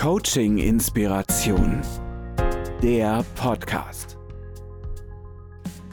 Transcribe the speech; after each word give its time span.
Coaching 0.00 0.58
Inspiration. 0.58 1.82
Der 2.80 3.24
Podcast. 3.34 4.16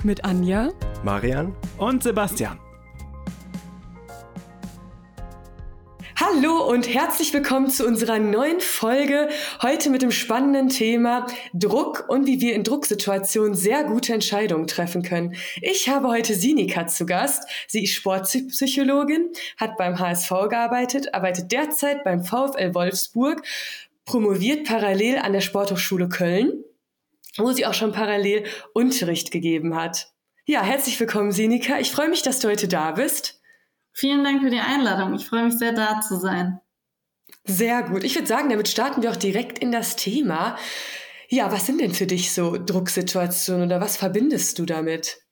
Mit 0.03 0.23
Anja, 0.23 0.69
Marian 1.03 1.55
Und 1.79 2.03
Sebastian. 2.03 2.59
Hallo 6.17 6.69
und 6.69 6.93
herzlich 6.93 7.33
willkommen 7.33 7.69
zu 7.69 7.85
unserer 7.85 8.19
neuen 8.19 8.59
Folge. 8.59 9.29
Heute 9.61 9.89
mit 9.89 10.01
dem 10.01 10.11
spannenden 10.11 10.69
Thema 10.69 11.27
Druck 11.53 12.05
und 12.07 12.25
wie 12.25 12.41
wir 12.41 12.55
in 12.55 12.63
Drucksituationen 12.63 13.53
sehr 13.53 13.83
gute 13.83 14.13
Entscheidungen 14.13 14.67
treffen 14.67 15.01
können. 15.01 15.35
Ich 15.61 15.87
habe 15.87 16.07
heute 16.07 16.33
Sinika 16.33 16.87
zu 16.87 17.05
Gast. 17.05 17.49
Sie 17.67 17.83
ist 17.83 17.93
Sportpsychologin, 17.93 19.29
hat 19.57 19.77
beim 19.77 19.99
HSV 19.99 20.29
gearbeitet, 20.49 21.13
arbeitet 21.13 21.51
derzeit 21.51 22.03
beim 22.03 22.23
VfL 22.23 22.73
Wolfsburg, 22.73 23.41
promoviert 24.05 24.67
parallel 24.67 25.17
an 25.17 25.33
der 25.33 25.41
Sporthochschule 25.41 26.09
Köln, 26.09 26.63
wo 27.37 27.51
sie 27.51 27.65
auch 27.65 27.73
schon 27.73 27.91
parallel 27.91 28.45
Unterricht 28.73 29.31
gegeben 29.31 29.75
hat. 29.75 30.07
Ja, 30.45 30.63
herzlich 30.63 30.99
willkommen, 30.99 31.31
Sinika. 31.31 31.79
Ich 31.79 31.91
freue 31.91 32.09
mich, 32.09 32.21
dass 32.21 32.39
du 32.39 32.47
heute 32.47 32.67
da 32.67 32.91
bist. 32.91 33.41
Vielen 33.93 34.23
Dank 34.23 34.41
für 34.43 34.49
die 34.49 34.59
Einladung. 34.59 35.15
Ich 35.15 35.25
freue 35.25 35.45
mich 35.45 35.57
sehr, 35.57 35.71
da 35.71 36.01
zu 36.01 36.19
sein. 36.19 36.59
Sehr 37.45 37.83
gut. 37.83 38.03
Ich 38.03 38.15
würde 38.15 38.27
sagen, 38.27 38.49
damit 38.49 38.67
starten 38.67 39.01
wir 39.01 39.11
auch 39.11 39.15
direkt 39.15 39.59
in 39.59 39.71
das 39.71 39.95
Thema. 39.95 40.57
Ja, 41.29 41.51
was 41.51 41.65
sind 41.65 41.81
denn 41.81 41.93
für 41.93 42.05
dich 42.05 42.31
so 42.31 42.57
Drucksituationen 42.57 43.65
oder 43.65 43.81
was 43.81 43.97
verbindest 43.97 44.59
du 44.59 44.65
damit? 44.65 45.24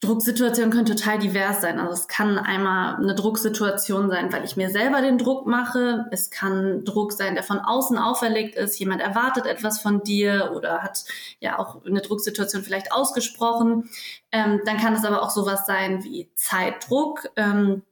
Drucksituationen 0.00 0.70
können 0.70 0.86
total 0.86 1.18
divers 1.18 1.60
sein. 1.60 1.80
Also 1.80 1.92
es 1.92 2.06
kann 2.06 2.38
einmal 2.38 2.94
eine 2.96 3.16
Drucksituation 3.16 4.08
sein, 4.08 4.32
weil 4.32 4.44
ich 4.44 4.56
mir 4.56 4.70
selber 4.70 5.00
den 5.00 5.18
Druck 5.18 5.46
mache. 5.46 6.06
Es 6.12 6.30
kann 6.30 6.84
Druck 6.84 7.12
sein, 7.12 7.34
der 7.34 7.42
von 7.42 7.58
außen 7.58 7.98
auferlegt 7.98 8.54
ist. 8.54 8.78
Jemand 8.78 9.00
erwartet 9.02 9.46
etwas 9.46 9.80
von 9.80 10.04
dir 10.04 10.52
oder 10.54 10.84
hat 10.84 11.04
ja 11.40 11.58
auch 11.58 11.84
eine 11.84 12.00
Drucksituation 12.00 12.62
vielleicht 12.62 12.92
ausgesprochen. 12.92 13.90
Ähm, 14.30 14.60
dann 14.64 14.76
kann 14.76 14.94
es 14.94 15.04
aber 15.04 15.20
auch 15.20 15.30
sowas 15.30 15.66
sein 15.66 16.04
wie 16.04 16.30
Zeitdruck. 16.36 17.28
Ähm, 17.34 17.82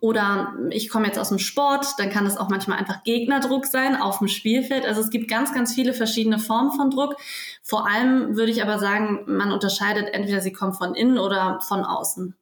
oder 0.00 0.54
ich 0.70 0.88
komme 0.88 1.06
jetzt 1.06 1.18
aus 1.18 1.28
dem 1.28 1.38
Sport, 1.38 1.86
dann 1.98 2.10
kann 2.10 2.26
es 2.26 2.36
auch 2.36 2.48
manchmal 2.48 2.78
einfach 2.78 3.02
Gegnerdruck 3.04 3.66
sein 3.66 3.96
auf 3.96 4.18
dem 4.18 4.28
Spielfeld. 4.28 4.84
Also 4.84 5.00
es 5.00 5.10
gibt 5.10 5.28
ganz, 5.28 5.52
ganz 5.52 5.74
viele 5.74 5.94
verschiedene 5.94 6.38
Formen 6.38 6.72
von 6.72 6.90
Druck. 6.90 7.16
Vor 7.62 7.88
allem 7.88 8.36
würde 8.36 8.52
ich 8.52 8.62
aber 8.62 8.78
sagen, 8.78 9.24
man 9.26 9.52
unterscheidet 9.52 10.12
entweder 10.12 10.40
sie 10.40 10.52
kommen 10.52 10.74
von 10.74 10.94
innen 10.94 11.18
oder 11.18 11.60
von 11.60 11.84
außen. 11.84 12.34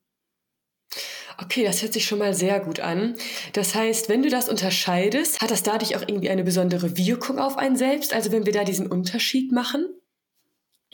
Okay, 1.38 1.64
das 1.64 1.82
hört 1.82 1.92
sich 1.92 2.06
schon 2.06 2.18
mal 2.18 2.34
sehr 2.34 2.60
gut 2.60 2.80
an. 2.80 3.16
Das 3.52 3.74
heißt, 3.74 4.08
wenn 4.08 4.22
du 4.22 4.28
das 4.28 4.48
unterscheidest, 4.48 5.40
hat 5.40 5.50
das 5.50 5.62
dadurch 5.62 5.96
auch 5.96 6.02
irgendwie 6.02 6.30
eine 6.30 6.44
besondere 6.44 6.96
Wirkung 6.96 7.38
auf 7.38 7.56
einen 7.56 7.76
selbst? 7.76 8.14
Also 8.14 8.32
wenn 8.32 8.46
wir 8.46 8.52
da 8.52 8.64
diesen 8.64 8.86
Unterschied 8.86 9.50
machen? 9.50 9.86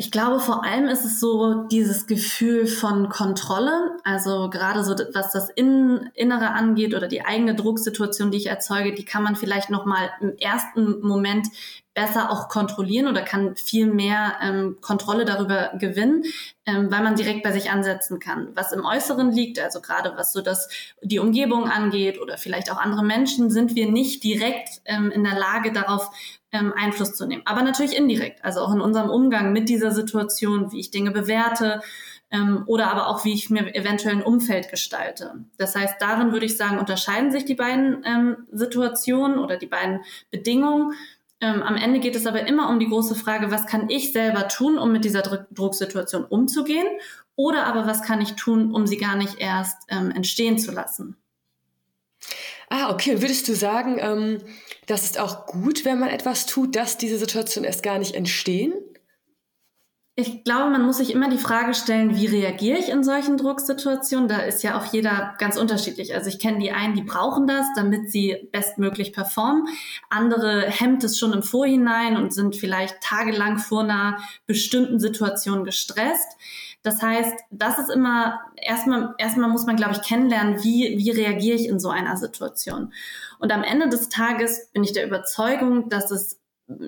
Ich 0.01 0.13
glaube, 0.13 0.39
vor 0.39 0.65
allem 0.65 0.87
ist 0.87 1.05
es 1.05 1.19
so 1.19 1.65
dieses 1.65 2.07
Gefühl 2.07 2.69
von 2.69 3.09
Kontrolle. 3.09 3.97
Also 4.05 4.49
gerade 4.49 4.85
so, 4.85 4.95
was 5.13 5.33
das 5.33 5.51
Innere 5.51 6.53
angeht 6.53 6.95
oder 6.95 7.09
die 7.09 7.25
eigene 7.25 7.57
Drucksituation, 7.57 8.31
die 8.31 8.39
ich 8.39 8.47
erzeuge, 8.47 8.95
die 8.95 9.05
kann 9.05 9.25
man 9.25 9.35
vielleicht 9.35 9.71
noch 9.71 9.87
mal 9.87 10.09
im 10.21 10.37
ersten 10.39 11.01
Moment 11.01 11.49
besser 11.95 12.31
auch 12.31 12.49
kontrollieren 12.49 13.09
oder 13.09 13.23
kann 13.23 13.57
viel 13.57 13.87
mehr 13.87 14.37
ähm, 14.41 14.77
Kontrolle 14.81 15.25
darüber 15.25 15.73
gewinnen, 15.81 16.23
ähm, 16.65 16.93
weil 16.93 17.03
man 17.03 17.17
direkt 17.17 17.43
bei 17.43 17.51
sich 17.51 17.73
ansetzen 17.73 18.21
kann. 18.21 18.51
Was 18.55 18.71
im 18.71 18.85
Äußeren 18.85 19.33
liegt, 19.33 19.59
also 19.59 19.81
gerade 19.81 20.13
was 20.15 20.33
so 20.33 20.41
das 20.41 20.69
die 21.03 21.19
Umgebung 21.19 21.69
angeht 21.69 22.21
oder 22.21 22.39
vielleicht 22.39 22.71
auch 22.71 22.79
andere 22.79 23.05
Menschen, 23.05 23.51
sind 23.51 23.75
wir 23.75 23.91
nicht 23.91 24.23
direkt 24.23 24.81
ähm, 24.85 25.11
in 25.11 25.25
der 25.25 25.37
Lage 25.37 25.73
darauf 25.73 26.13
ähm, 26.53 26.73
Einfluss 26.77 27.15
zu 27.15 27.27
nehmen. 27.27 27.43
Aber 27.45 27.63
natürlich 27.63 27.97
indirekt, 27.97 28.45
also 28.45 28.61
auch 28.61 28.73
in 28.73 28.81
unserem 28.81 29.11
Umgang 29.11 29.53
mit 29.53 29.69
dieser 29.69 29.91
Situation, 29.91 30.73
wie 30.73 30.81
ich 30.81 30.91
Dinge 30.91 31.11
bewerte 31.11 31.81
ähm, 32.31 32.65
oder 32.67 32.91
aber 32.91 33.09
auch, 33.09 33.25
wie 33.25 33.33
ich 33.33 33.51
mir 33.51 33.75
eventuell 33.75 34.17
ein 34.17 34.23
Umfeld 34.23 34.71
gestalte. 34.71 35.35
Das 35.57 35.75
heißt, 35.75 35.97
darin 36.01 36.33
würde 36.33 36.47
ich 36.47 36.57
sagen, 36.57 36.79
unterscheiden 36.79 37.31
sich 37.31 37.45
die 37.45 37.55
beiden 37.55 38.03
ähm, 38.05 38.37
Situationen 38.53 39.39
oder 39.39 39.57
die 39.57 39.67
beiden 39.67 40.01
Bedingungen. 40.31 40.93
Ähm, 41.41 41.63
am 41.63 41.77
Ende 41.77 42.01
geht 42.01 42.17
es 42.17 42.27
aber 42.27 42.47
immer 42.47 42.69
um 42.69 42.81
die 42.81 42.89
große 42.89 43.15
Frage, 43.15 43.51
was 43.51 43.67
kann 43.67 43.89
ich 43.89 44.13
selber 44.13 44.49
tun, 44.49 44.79
um 44.79 44.93
mit 44.93 45.05
dieser 45.05 45.23
Dr 45.23 45.47
Drucksituation 45.53 46.25
umzugehen? 46.25 46.87
Oder 47.37 47.67
aber 47.67 47.87
was 47.87 48.03
kann 48.03 48.21
ich 48.21 48.35
tun, 48.35 48.75
um 48.75 48.87
sie 48.87 48.97
gar 48.97 49.17
nicht 49.17 49.39
erst 49.39 49.77
ähm, 49.89 50.11
entstehen 50.11 50.59
zu 50.59 50.73
lassen? 50.73 51.17
Ah, 52.69 52.91
okay. 52.91 53.23
Würdest 53.23 53.49
du 53.49 53.55
sagen, 53.55 53.99
ähm, 54.01 54.39
das 54.89 55.05
ist 55.05 55.21
auch 55.21 55.47
gut, 55.47 55.85
wenn 55.85 56.01
man 56.01 56.09
etwas 56.09 56.47
tut, 56.47 56.75
dass 56.75 56.99
diese 56.99 57.19
Situationen 57.19 57.67
erst 57.67 57.83
gar 57.83 57.99
nicht 57.99 58.15
entstehen? 58.15 58.73
Ich 60.21 60.43
glaube, 60.43 60.71
man 60.71 60.85
muss 60.85 60.97
sich 60.97 61.13
immer 61.13 61.31
die 61.31 61.39
Frage 61.39 61.75
stellen, 61.75 62.17
wie 62.17 62.27
reagiere 62.27 62.77
ich 62.77 62.89
in 62.89 63.05
solchen 63.05 63.37
Drucksituationen? 63.37 64.29
Da 64.29 64.39
ist 64.39 64.65
ja 64.65 64.77
auch 64.77 64.93
jeder 64.93 65.37
ganz 65.39 65.57
unterschiedlich. 65.57 66.13
Also 66.13 66.29
ich 66.29 66.41
kenne 66.41 66.59
die 66.59 66.73
einen, 66.73 66.97
die 66.97 67.05
brauchen 67.05 67.47
das, 67.47 67.67
damit 67.77 68.11
sie 68.11 68.49
bestmöglich 68.51 69.13
performen. 69.13 69.69
Andere 70.11 70.63
hemmt 70.63 71.05
es 71.05 71.21
schon 71.21 71.33
im 71.33 71.45
Vorhinein 71.45 72.17
und 72.17 72.35
sind 72.35 72.57
vielleicht 72.57 73.01
tagelang 73.01 73.59
vor 73.59 73.83
einer 73.83 74.19
bestimmten 74.47 74.99
Situation 74.99 75.63
gestresst. 75.63 76.37
Das 76.83 77.03
heißt, 77.03 77.35
das 77.51 77.79
ist 77.79 77.91
immer, 77.91 78.41
erstmal, 78.57 79.15
erstmal 79.19 79.51
muss 79.51 79.67
man, 79.67 79.77
glaube 79.77 79.95
ich, 79.95 80.03
kennenlernen, 80.03 80.63
wie, 80.63 80.97
wie 80.99 81.11
reagiere 81.11 81.57
ich 81.57 81.69
in 81.69 81.81
so 81.81 81.91
einer 81.91 82.17
Situation. 82.17 82.93
Und 83.39 83.53
am 83.53 83.65
Ende 83.65 83.89
des 83.89 84.09
Tages 84.09 84.71
bin 84.73 84.85
ich 84.85 84.93
der 84.93 85.07
Überzeugung, 85.07 85.89
dass 85.89 86.11
es 86.11 86.41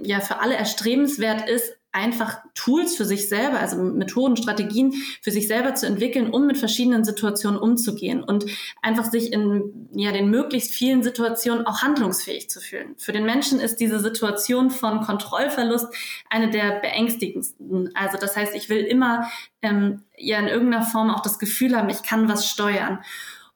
ja 0.03 0.21
für 0.21 0.39
alle 0.39 0.55
erstrebenswert 0.55 1.49
ist, 1.49 1.77
einfach 1.93 2.39
Tools 2.55 2.97
für 2.97 3.05
sich 3.05 3.29
selber, 3.29 3.59
also 3.59 3.77
Methoden, 3.77 4.37
Strategien 4.37 4.95
für 5.23 5.31
sich 5.31 5.49
selber 5.49 5.75
zu 5.75 5.87
entwickeln, 5.87 6.31
um 6.31 6.47
mit 6.47 6.57
verschiedenen 6.57 7.05
Situationen 7.05 7.59
umzugehen 7.59 8.23
und 8.23 8.47
einfach 8.81 9.05
sich 9.05 9.33
in 9.33 9.89
ja 9.93 10.13
den 10.13 10.31
möglichst 10.31 10.73
vielen 10.73 11.03
Situationen 11.03 11.67
auch 11.67 11.83
handlungsfähig 11.83 12.49
zu 12.49 12.61
fühlen. 12.61 12.95
Für 12.97 13.13
den 13.13 13.25
Menschen 13.25 13.61
ist 13.61 13.81
diese 13.81 13.99
Situation 13.99 14.71
von 14.71 15.01
Kontrollverlust 15.01 15.87
eine 16.29 16.51
der 16.51 16.81
beängstigendsten. 16.81 17.91
Also 17.95 18.19
das 18.19 18.37
heißt, 18.37 18.55
ich 18.55 18.69
will 18.69 18.85
immer 18.85 19.29
ähm, 19.63 20.03
ja 20.17 20.39
in 20.39 20.49
irgendeiner 20.49 20.85
Form 20.85 21.11
auch 21.11 21.23
das 21.23 21.39
Gefühl 21.39 21.77
haben, 21.77 21.89
ich 21.89 22.03
kann 22.03 22.29
was 22.29 22.49
steuern. 22.49 23.01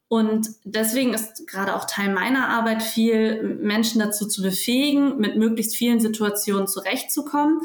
Und 0.09 0.51
deswegen 0.65 1.15
ist 1.15 1.47
gerade 1.49 1.75
auch 1.75 1.87
Teil 1.87 2.13
meiner 2.13 2.49
Arbeit 2.49 2.83
viel, 2.83 3.43
Menschen 3.43 3.99
dazu 3.99 4.29
zu 4.29 4.43
befähigen, 4.43 5.19
mit 5.19 5.37
möglichst 5.37 5.75
vielen 5.75 5.99
Situationen 5.99 6.69
zurechtzukommen, 6.69 7.61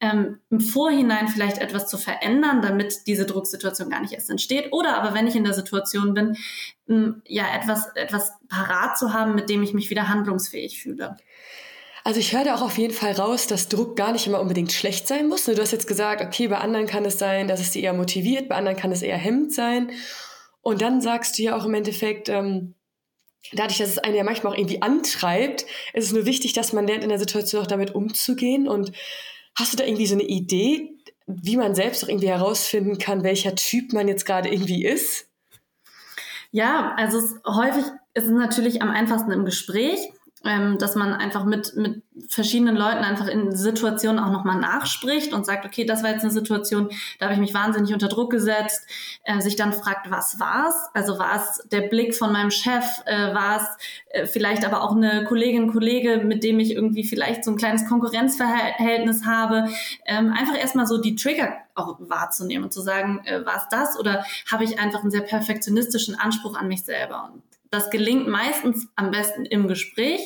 ähm, 0.00 0.40
im 0.50 0.60
Vorhinein 0.60 1.28
vielleicht 1.28 1.58
etwas 1.58 1.88
zu 1.88 1.98
verändern, 1.98 2.62
damit 2.62 3.06
diese 3.06 3.26
Drucksituation 3.26 3.90
gar 3.90 4.00
nicht 4.00 4.12
erst 4.12 4.30
entsteht. 4.30 4.72
Oder 4.72 4.96
aber 4.96 5.14
wenn 5.14 5.26
ich 5.26 5.36
in 5.36 5.44
der 5.44 5.54
Situation 5.54 6.14
bin, 6.14 6.36
ähm, 6.88 7.22
ja, 7.26 7.44
etwas, 7.54 7.88
etwas 7.94 8.32
parat 8.48 8.98
zu 8.98 9.12
haben, 9.12 9.34
mit 9.34 9.48
dem 9.48 9.62
ich 9.62 9.72
mich 9.72 9.90
wieder 9.90 10.08
handlungsfähig 10.08 10.82
fühle. 10.82 11.16
Also 12.06 12.20
ich 12.20 12.34
höre 12.34 12.44
da 12.44 12.54
auch 12.54 12.62
auf 12.62 12.76
jeden 12.76 12.92
Fall 12.92 13.12
raus, 13.12 13.46
dass 13.46 13.68
Druck 13.68 13.96
gar 13.96 14.12
nicht 14.12 14.26
immer 14.26 14.40
unbedingt 14.40 14.72
schlecht 14.72 15.08
sein 15.08 15.26
muss. 15.26 15.46
Du 15.46 15.56
hast 15.56 15.72
jetzt 15.72 15.88
gesagt, 15.88 16.20
okay, 16.20 16.48
bei 16.48 16.58
anderen 16.58 16.86
kann 16.86 17.06
es 17.06 17.18
sein, 17.18 17.48
dass 17.48 17.60
es 17.60 17.72
sie 17.72 17.82
eher 17.82 17.94
motiviert, 17.94 18.50
bei 18.50 18.56
anderen 18.56 18.76
kann 18.76 18.92
es 18.92 19.00
eher 19.00 19.16
hemmend 19.16 19.54
sein. 19.54 19.90
Und 20.60 20.82
dann 20.82 21.00
sagst 21.00 21.38
du 21.38 21.42
ja 21.42 21.56
auch 21.56 21.64
im 21.64 21.72
Endeffekt, 21.72 22.28
ähm, 22.28 22.74
dadurch, 23.52 23.78
dass 23.78 23.88
es 23.88 23.98
einen 23.98 24.16
ja 24.16 24.24
manchmal 24.24 24.52
auch 24.52 24.58
irgendwie 24.58 24.82
antreibt, 24.82 25.64
ist 25.94 26.06
es 26.06 26.12
nur 26.12 26.26
wichtig, 26.26 26.52
dass 26.52 26.74
man 26.74 26.86
lernt, 26.86 27.04
in 27.04 27.08
der 27.08 27.18
Situation 27.18 27.62
auch 27.62 27.66
damit 27.66 27.94
umzugehen 27.94 28.68
und 28.68 28.92
Hast 29.56 29.72
du 29.72 29.76
da 29.76 29.84
irgendwie 29.84 30.06
so 30.06 30.14
eine 30.14 30.24
Idee, 30.24 30.96
wie 31.26 31.56
man 31.56 31.74
selbst 31.74 32.04
auch 32.04 32.08
irgendwie 32.08 32.28
herausfinden 32.28 32.98
kann, 32.98 33.22
welcher 33.22 33.54
Typ 33.54 33.92
man 33.92 34.08
jetzt 34.08 34.26
gerade 34.26 34.48
irgendwie 34.48 34.84
ist? 34.84 35.28
Ja, 36.50 36.94
also 36.96 37.18
es, 37.18 37.34
häufig 37.46 37.84
ist 38.14 38.24
es 38.24 38.30
natürlich 38.30 38.82
am 38.82 38.90
einfachsten 38.90 39.32
im 39.32 39.44
Gespräch 39.44 39.98
ähm, 40.44 40.78
dass 40.78 40.94
man 40.94 41.12
einfach 41.12 41.44
mit, 41.44 41.74
mit 41.76 42.02
verschiedenen 42.28 42.76
Leuten 42.76 42.98
einfach 42.98 43.26
in 43.26 43.54
Situationen 43.54 44.22
auch 44.22 44.30
nochmal 44.30 44.58
nachspricht 44.58 45.32
und 45.32 45.44
sagt, 45.46 45.64
okay, 45.64 45.84
das 45.84 46.02
war 46.02 46.10
jetzt 46.10 46.22
eine 46.22 46.30
Situation, 46.30 46.90
da 47.18 47.26
habe 47.26 47.34
ich 47.34 47.40
mich 47.40 47.54
wahnsinnig 47.54 47.92
unter 47.92 48.08
Druck 48.08 48.30
gesetzt, 48.30 48.86
äh, 49.24 49.40
sich 49.40 49.56
dann 49.56 49.72
fragt, 49.72 50.10
was 50.10 50.38
war's? 50.38 50.90
Also 50.94 51.18
war 51.18 51.36
es 51.36 51.66
der 51.68 51.82
Blick 51.82 52.14
von 52.14 52.32
meinem 52.32 52.50
Chef, 52.50 52.84
äh, 53.06 53.34
war 53.34 53.56
es 53.56 53.66
äh, 54.10 54.26
vielleicht 54.26 54.64
aber 54.64 54.82
auch 54.82 54.94
eine 54.94 55.24
Kollegin, 55.24 55.72
Kollege, 55.72 56.18
mit 56.24 56.44
dem 56.44 56.60
ich 56.60 56.72
irgendwie 56.72 57.04
vielleicht 57.04 57.44
so 57.44 57.50
ein 57.50 57.56
kleines 57.56 57.88
Konkurrenzverhältnis 57.88 59.24
habe. 59.26 59.68
Ähm, 60.06 60.32
einfach 60.32 60.58
erstmal 60.58 60.86
so 60.86 61.00
die 61.00 61.16
Trigger 61.16 61.54
auch 61.74 61.96
wahrzunehmen 61.98 62.64
und 62.64 62.72
zu 62.72 62.80
sagen, 62.80 63.22
äh, 63.24 63.44
war 63.44 63.56
es 63.56 63.68
das 63.70 63.98
oder 63.98 64.24
habe 64.50 64.64
ich 64.64 64.78
einfach 64.78 65.00
einen 65.00 65.10
sehr 65.10 65.22
perfektionistischen 65.22 66.18
Anspruch 66.18 66.56
an 66.56 66.68
mich 66.68 66.84
selber? 66.84 67.30
Und 67.32 67.42
das 67.74 67.90
gelingt 67.90 68.28
meistens 68.28 68.88
am 68.94 69.10
besten 69.10 69.44
im 69.44 69.68
Gespräch. 69.68 70.20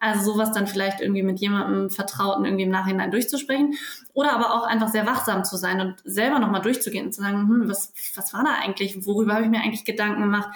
Also 0.00 0.32
sowas 0.32 0.52
dann 0.52 0.66
vielleicht 0.66 1.00
irgendwie 1.00 1.22
mit 1.22 1.40
jemandem 1.40 1.90
Vertrauten 1.90 2.44
irgendwie 2.44 2.64
im 2.64 2.70
Nachhinein 2.70 3.10
durchzusprechen. 3.10 3.74
Oder 4.14 4.32
aber 4.32 4.54
auch 4.54 4.66
einfach 4.66 4.88
sehr 4.88 5.06
wachsam 5.06 5.44
zu 5.44 5.56
sein 5.56 5.80
und 5.80 5.96
selber 6.04 6.38
nochmal 6.38 6.62
durchzugehen 6.62 7.06
und 7.06 7.12
zu 7.12 7.22
sagen, 7.22 7.48
hm, 7.48 7.68
was, 7.68 7.92
was 8.14 8.32
war 8.32 8.44
da 8.44 8.54
eigentlich? 8.62 9.04
Worüber 9.04 9.34
habe 9.34 9.44
ich 9.44 9.50
mir 9.50 9.60
eigentlich 9.60 9.84
Gedanken 9.84 10.22
gemacht? 10.22 10.48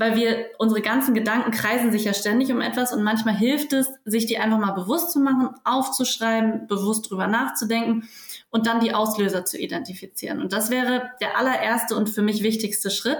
weil 0.00 0.14
wir, 0.14 0.46
unsere 0.58 0.80
ganzen 0.80 1.12
Gedanken 1.12 1.50
kreisen 1.50 1.90
sich 1.90 2.04
ja 2.04 2.14
ständig 2.14 2.52
um 2.52 2.60
etwas 2.60 2.92
und 2.92 3.02
manchmal 3.02 3.34
hilft 3.34 3.72
es, 3.72 3.88
sich 4.04 4.26
die 4.26 4.38
einfach 4.38 4.58
mal 4.58 4.70
bewusst 4.70 5.10
zu 5.10 5.18
machen, 5.18 5.50
aufzuschreiben, 5.64 6.68
bewusst 6.68 7.10
drüber 7.10 7.26
nachzudenken 7.26 8.08
und 8.50 8.68
dann 8.68 8.78
die 8.78 8.94
Auslöser 8.94 9.44
zu 9.44 9.58
identifizieren. 9.58 10.40
Und 10.40 10.52
das 10.52 10.70
wäre 10.70 11.10
der 11.20 11.36
allererste 11.36 11.96
und 11.96 12.08
für 12.10 12.22
mich 12.22 12.44
wichtigste 12.44 12.92
Schritt, 12.92 13.18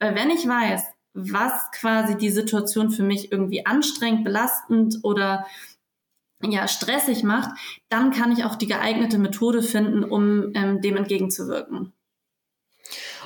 weil 0.00 0.14
wenn 0.14 0.28
ich 0.28 0.46
weiß, 0.46 0.84
was 1.14 1.70
quasi 1.72 2.16
die 2.16 2.30
Situation 2.30 2.90
für 2.90 3.02
mich 3.02 3.32
irgendwie 3.32 3.66
anstrengend, 3.66 4.24
belastend 4.24 4.98
oder 5.02 5.46
ja, 6.42 6.68
stressig 6.68 7.24
macht, 7.24 7.50
dann 7.88 8.12
kann 8.12 8.32
ich 8.32 8.44
auch 8.44 8.54
die 8.54 8.68
geeignete 8.68 9.18
Methode 9.18 9.62
finden, 9.62 10.04
um 10.04 10.52
ähm, 10.54 10.80
dem 10.80 10.96
entgegenzuwirken. 10.96 11.92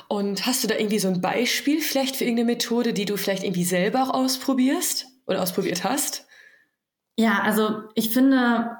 Und 0.07 0.45
hast 0.45 0.63
du 0.63 0.67
da 0.67 0.75
irgendwie 0.75 0.99
so 0.99 1.07
ein 1.07 1.21
Beispiel 1.21 1.79
vielleicht 1.79 2.15
für 2.15 2.23
irgendeine 2.23 2.51
Methode, 2.53 2.93
die 2.93 3.05
du 3.05 3.17
vielleicht 3.17 3.43
irgendwie 3.43 3.63
selber 3.63 4.03
auch 4.03 4.13
ausprobierst 4.13 5.07
oder 5.25 5.41
ausprobiert 5.41 5.83
hast? 5.83 6.25
Ja, 7.17 7.41
also 7.41 7.83
ich 7.95 8.09
finde, 8.09 8.77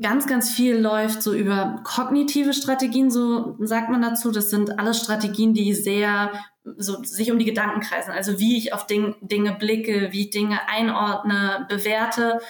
ganz, 0.00 0.26
ganz 0.26 0.50
viel 0.50 0.76
läuft 0.76 1.22
so 1.22 1.32
über 1.34 1.80
kognitive 1.84 2.52
Strategien, 2.52 3.10
so 3.10 3.56
sagt 3.60 3.90
man 3.90 4.02
dazu. 4.02 4.30
Das 4.30 4.50
sind 4.50 4.78
alles 4.78 4.98
Strategien, 4.98 5.54
die 5.54 5.74
sehr 5.74 6.32
so 6.76 7.02
sich 7.02 7.30
um 7.30 7.38
die 7.38 7.44
Gedanken 7.44 7.80
kreisen. 7.80 8.10
Also 8.10 8.38
wie 8.38 8.56
ich 8.56 8.72
auf 8.72 8.86
Ding, 8.86 9.14
Dinge 9.20 9.52
blicke, 9.52 10.08
wie 10.12 10.22
ich 10.22 10.30
Dinge 10.30 10.68
einordne, 10.68 11.66
bewerte. 11.68 12.40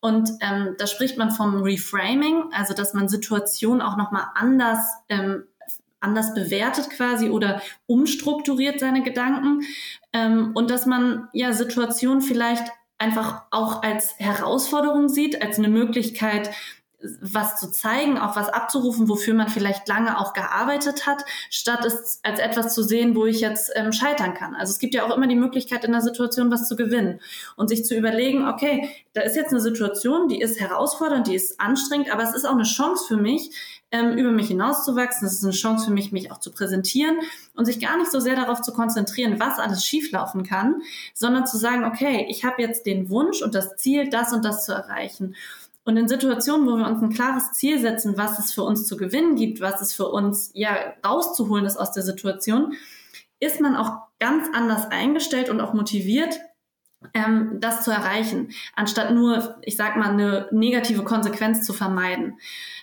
Und 0.00 0.30
ähm, 0.40 0.74
da 0.78 0.86
spricht 0.86 1.16
man 1.16 1.30
vom 1.30 1.62
Reframing, 1.62 2.44
also 2.52 2.74
dass 2.74 2.92
man 2.92 3.08
Situationen 3.08 3.80
auch 3.80 3.96
nochmal 3.96 4.26
anders 4.34 4.80
ähm, 5.08 5.44
anders 6.00 6.34
bewertet 6.34 6.90
quasi 6.90 7.30
oder 7.30 7.62
umstrukturiert 7.86 8.80
seine 8.80 9.04
Gedanken 9.04 9.62
ähm, 10.12 10.50
und 10.54 10.68
dass 10.68 10.84
man 10.84 11.28
ja 11.32 11.52
Situationen 11.52 12.20
vielleicht 12.20 12.66
einfach 12.98 13.42
auch 13.52 13.82
als 13.82 14.18
Herausforderung 14.18 15.08
sieht, 15.08 15.42
als 15.42 15.58
eine 15.58 15.68
Möglichkeit, 15.68 16.50
was 17.20 17.58
zu 17.58 17.70
zeigen, 17.70 18.18
auch 18.18 18.36
was 18.36 18.48
abzurufen, 18.48 19.08
wofür 19.08 19.34
man 19.34 19.48
vielleicht 19.48 19.88
lange 19.88 20.18
auch 20.18 20.32
gearbeitet 20.32 21.06
hat, 21.06 21.24
statt 21.50 21.84
es 21.84 22.20
als 22.22 22.38
etwas 22.38 22.74
zu 22.74 22.82
sehen, 22.82 23.16
wo 23.16 23.26
ich 23.26 23.40
jetzt 23.40 23.70
ähm, 23.74 23.92
scheitern 23.92 24.34
kann. 24.34 24.54
Also 24.54 24.72
es 24.72 24.78
gibt 24.78 24.94
ja 24.94 25.04
auch 25.04 25.16
immer 25.16 25.26
die 25.26 25.34
Möglichkeit, 25.34 25.84
in 25.84 25.92
der 25.92 26.00
Situation 26.00 26.50
was 26.50 26.68
zu 26.68 26.76
gewinnen 26.76 27.20
und 27.56 27.68
sich 27.68 27.84
zu 27.84 27.94
überlegen, 27.94 28.48
okay, 28.48 28.88
da 29.14 29.22
ist 29.22 29.36
jetzt 29.36 29.50
eine 29.50 29.60
Situation, 29.60 30.28
die 30.28 30.40
ist 30.40 30.60
herausfordernd, 30.60 31.26
die 31.26 31.34
ist 31.34 31.60
anstrengend, 31.60 32.12
aber 32.12 32.22
es 32.22 32.34
ist 32.34 32.44
auch 32.44 32.54
eine 32.54 32.62
Chance 32.64 33.04
für 33.06 33.16
mich, 33.16 33.50
ähm, 33.92 34.16
über 34.16 34.32
mich 34.32 34.48
hinauszuwachsen. 34.48 35.26
Es 35.26 35.34
ist 35.34 35.44
eine 35.44 35.52
Chance 35.52 35.86
für 35.86 35.92
mich, 35.92 36.12
mich 36.12 36.32
auch 36.32 36.38
zu 36.38 36.50
präsentieren 36.50 37.18
und 37.54 37.66
sich 37.66 37.78
gar 37.78 37.98
nicht 37.98 38.10
so 38.10 38.18
sehr 38.18 38.34
darauf 38.34 38.62
zu 38.62 38.72
konzentrieren, 38.72 39.38
was 39.38 39.58
alles 39.58 39.84
schieflaufen 39.84 40.42
kann, 40.44 40.82
sondern 41.14 41.46
zu 41.46 41.58
sagen, 41.58 41.84
okay, 41.84 42.26
ich 42.28 42.44
habe 42.44 42.62
jetzt 42.62 42.86
den 42.86 43.10
Wunsch 43.10 43.42
und 43.42 43.54
das 43.54 43.76
Ziel, 43.76 44.08
das 44.08 44.32
und 44.32 44.44
das 44.44 44.64
zu 44.64 44.72
erreichen. 44.72 45.36
Und 45.84 45.96
in 45.96 46.06
Situationen, 46.06 46.66
wo 46.66 46.76
wir 46.76 46.86
uns 46.86 47.02
ein 47.02 47.10
klares 47.10 47.52
Ziel 47.52 47.80
setzen, 47.80 48.16
was 48.16 48.38
es 48.38 48.52
für 48.52 48.62
uns 48.62 48.86
zu 48.86 48.96
gewinnen 48.96 49.34
gibt, 49.34 49.60
was 49.60 49.80
es 49.80 49.92
für 49.92 50.08
uns 50.08 50.50
ja 50.54 50.76
rauszuholen 51.04 51.64
ist 51.64 51.76
aus 51.76 51.92
der 51.92 52.04
Situation, 52.04 52.74
ist 53.40 53.60
man 53.60 53.74
auch 53.74 54.02
ganz 54.20 54.46
anders 54.54 54.86
eingestellt 54.90 55.50
und 55.50 55.60
auch 55.60 55.74
motiviert, 55.74 56.38
ähm, 57.14 57.58
das 57.60 57.84
zu 57.84 57.90
erreichen, 57.90 58.50
anstatt 58.74 59.12
nur, 59.12 59.56
ich 59.62 59.76
sag 59.76 59.96
mal, 59.96 60.10
eine 60.10 60.48
negative 60.50 61.04
Konsequenz 61.04 61.64
zu 61.64 61.72
vermeiden. 61.72 62.38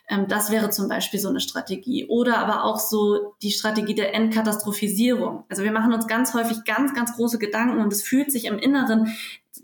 Ähm, 0.08 0.28
das 0.28 0.52
wäre 0.52 0.70
zum 0.70 0.90
Beispiel 0.90 1.20
so 1.20 1.30
eine 1.30 1.40
Strategie. 1.40 2.06
Oder 2.08 2.38
aber 2.40 2.64
auch 2.64 2.80
so 2.80 3.34
die 3.42 3.52
Strategie 3.52 3.96
der 3.96 4.14
Entkatastrophisierung. 4.14 5.44
Also 5.50 5.64
wir 5.64 5.72
machen 5.72 5.94
uns 5.94 6.08
ganz 6.08 6.34
häufig 6.34 6.64
ganz, 6.66 6.94
ganz 6.94 7.16
große 7.16 7.40
Gedanken 7.40 7.80
und 7.82 7.94
es 7.94 8.04
fühlt 8.04 8.32
sich 8.32 8.46
im 8.46 8.60
Inneren 8.60 9.16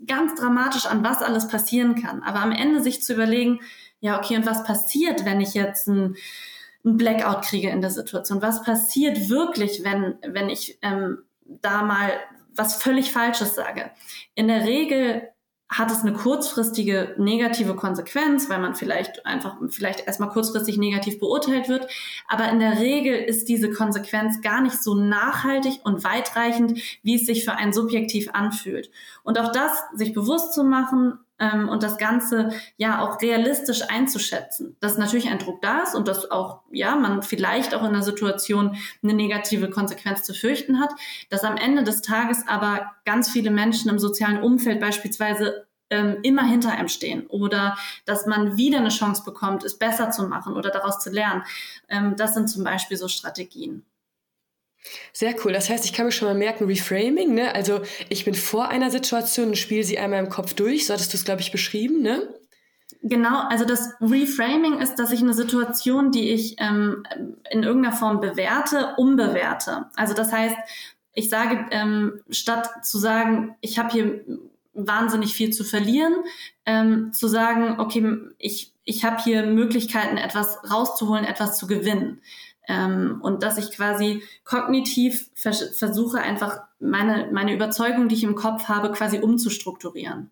ganz 0.06 0.38
dramatisch 0.38 0.86
an, 0.86 1.04
was 1.04 1.22
alles 1.22 1.48
passieren 1.48 2.00
kann. 2.00 2.22
Aber 2.22 2.40
am 2.40 2.52
Ende 2.52 2.82
sich 2.82 3.02
zu 3.02 3.14
überlegen, 3.14 3.60
ja, 4.00 4.18
okay, 4.18 4.36
und 4.36 4.46
was 4.46 4.64
passiert, 4.64 5.24
wenn 5.24 5.40
ich 5.40 5.54
jetzt 5.54 5.88
ein, 5.88 6.16
ein 6.84 6.96
Blackout 6.96 7.42
kriege 7.42 7.70
in 7.70 7.80
der 7.80 7.90
Situation? 7.90 8.42
Was 8.42 8.62
passiert 8.62 9.28
wirklich, 9.28 9.84
wenn, 9.84 10.16
wenn 10.22 10.48
ich 10.48 10.78
ähm, 10.82 11.18
da 11.44 11.82
mal 11.82 12.10
was 12.56 12.82
völlig 12.82 13.12
Falsches 13.12 13.54
sage? 13.54 13.90
In 14.34 14.48
der 14.48 14.64
Regel 14.64 15.28
hat 15.68 15.90
es 15.90 16.02
eine 16.02 16.12
kurzfristige 16.12 17.16
negative 17.18 17.74
Konsequenz, 17.74 18.48
weil 18.48 18.60
man 18.60 18.76
vielleicht 18.76 19.26
einfach 19.26 19.56
vielleicht 19.68 20.06
erstmal 20.06 20.28
kurzfristig 20.28 20.78
negativ 20.78 21.18
beurteilt 21.18 21.68
wird. 21.68 21.90
Aber 22.28 22.48
in 22.50 22.60
der 22.60 22.78
Regel 22.78 23.14
ist 23.14 23.48
diese 23.48 23.70
Konsequenz 23.70 24.40
gar 24.42 24.60
nicht 24.60 24.80
so 24.80 24.94
nachhaltig 24.94 25.80
und 25.82 26.04
weitreichend, 26.04 26.80
wie 27.02 27.16
es 27.16 27.26
sich 27.26 27.44
für 27.44 27.52
einen 27.52 27.72
subjektiv 27.72 28.30
anfühlt. 28.32 28.90
Und 29.24 29.40
auch 29.40 29.50
das, 29.50 29.82
sich 29.92 30.12
bewusst 30.12 30.54
zu 30.54 30.62
machen, 30.62 31.18
ähm, 31.38 31.68
und 31.68 31.82
das 31.82 31.98
Ganze 31.98 32.50
ja 32.76 33.02
auch 33.02 33.20
realistisch 33.20 33.82
einzuschätzen, 33.88 34.76
dass 34.80 34.98
natürlich 34.98 35.28
ein 35.28 35.38
Druck 35.38 35.62
da 35.62 35.82
ist 35.82 35.94
und 35.94 36.08
dass 36.08 36.30
auch, 36.30 36.60
ja, 36.70 36.96
man 36.96 37.22
vielleicht 37.22 37.74
auch 37.74 37.84
in 37.84 37.92
der 37.92 38.02
Situation 38.02 38.76
eine 39.02 39.14
negative 39.14 39.70
Konsequenz 39.70 40.22
zu 40.22 40.34
fürchten 40.34 40.80
hat, 40.80 40.90
dass 41.30 41.44
am 41.44 41.56
Ende 41.56 41.84
des 41.84 42.02
Tages 42.02 42.44
aber 42.46 42.92
ganz 43.04 43.28
viele 43.30 43.50
Menschen 43.50 43.90
im 43.90 43.98
sozialen 43.98 44.42
Umfeld 44.42 44.80
beispielsweise 44.80 45.66
ähm, 45.90 46.18
immer 46.22 46.42
hinter 46.42 46.72
einem 46.72 46.88
stehen 46.88 47.26
oder 47.28 47.76
dass 48.06 48.26
man 48.26 48.56
wieder 48.56 48.78
eine 48.78 48.88
Chance 48.88 49.22
bekommt, 49.24 49.64
es 49.64 49.78
besser 49.78 50.10
zu 50.10 50.26
machen 50.26 50.54
oder 50.54 50.70
daraus 50.70 50.98
zu 50.98 51.10
lernen. 51.10 51.42
Ähm, 51.88 52.14
das 52.16 52.34
sind 52.34 52.48
zum 52.48 52.64
Beispiel 52.64 52.96
so 52.96 53.08
Strategien. 53.08 53.84
Sehr 55.12 55.34
cool. 55.44 55.52
Das 55.52 55.68
heißt, 55.68 55.84
ich 55.84 55.92
kann 55.92 56.06
mir 56.06 56.12
schon 56.12 56.28
mal 56.28 56.34
merken, 56.34 56.66
Reframing, 56.66 57.34
ne? 57.34 57.54
Also 57.54 57.80
ich 58.08 58.24
bin 58.24 58.34
vor 58.34 58.68
einer 58.68 58.90
Situation 58.90 59.48
und 59.48 59.58
spiele 59.58 59.82
sie 59.82 59.98
einmal 59.98 60.20
im 60.20 60.28
Kopf 60.28 60.54
durch. 60.54 60.86
So 60.86 60.94
hattest 60.94 61.12
du 61.12 61.16
es, 61.16 61.24
glaube 61.24 61.40
ich, 61.40 61.50
beschrieben, 61.50 62.02
ne? 62.02 62.28
Genau, 63.02 63.40
also 63.48 63.64
das 63.64 63.94
Reframing 64.00 64.80
ist, 64.80 64.96
dass 64.96 65.12
ich 65.12 65.20
eine 65.20 65.34
Situation, 65.34 66.12
die 66.12 66.30
ich 66.30 66.56
ähm, 66.58 67.04
in 67.50 67.62
irgendeiner 67.62 67.94
Form 67.94 68.20
bewerte, 68.20 68.94
umbewerte. 68.96 69.86
Also 69.96 70.14
das 70.14 70.32
heißt, 70.32 70.56
ich 71.12 71.28
sage, 71.28 71.66
ähm, 71.70 72.20
statt 72.30 72.84
zu 72.84 72.98
sagen, 72.98 73.56
ich 73.60 73.78
habe 73.78 73.90
hier 73.90 74.24
wahnsinnig 74.74 75.34
viel 75.34 75.52
zu 75.52 75.64
verlieren, 75.64 76.14
ähm, 76.66 77.12
zu 77.12 77.28
sagen, 77.28 77.80
okay, 77.80 78.18
ich, 78.38 78.72
ich 78.84 79.04
habe 79.04 79.22
hier 79.22 79.44
Möglichkeiten, 79.46 80.16
etwas 80.16 80.58
rauszuholen, 80.70 81.24
etwas 81.24 81.58
zu 81.58 81.66
gewinnen. 81.66 82.20
Ähm, 82.68 83.20
und 83.22 83.42
dass 83.42 83.58
ich 83.58 83.70
quasi 83.70 84.22
kognitiv 84.44 85.30
vers 85.34 85.76
versuche, 85.76 86.18
einfach 86.18 86.60
meine, 86.80 87.28
meine 87.32 87.54
Überzeugung, 87.54 88.08
die 88.08 88.16
ich 88.16 88.24
im 88.24 88.34
Kopf 88.34 88.64
habe, 88.64 88.90
quasi 88.92 89.18
umzustrukturieren. 89.18 90.30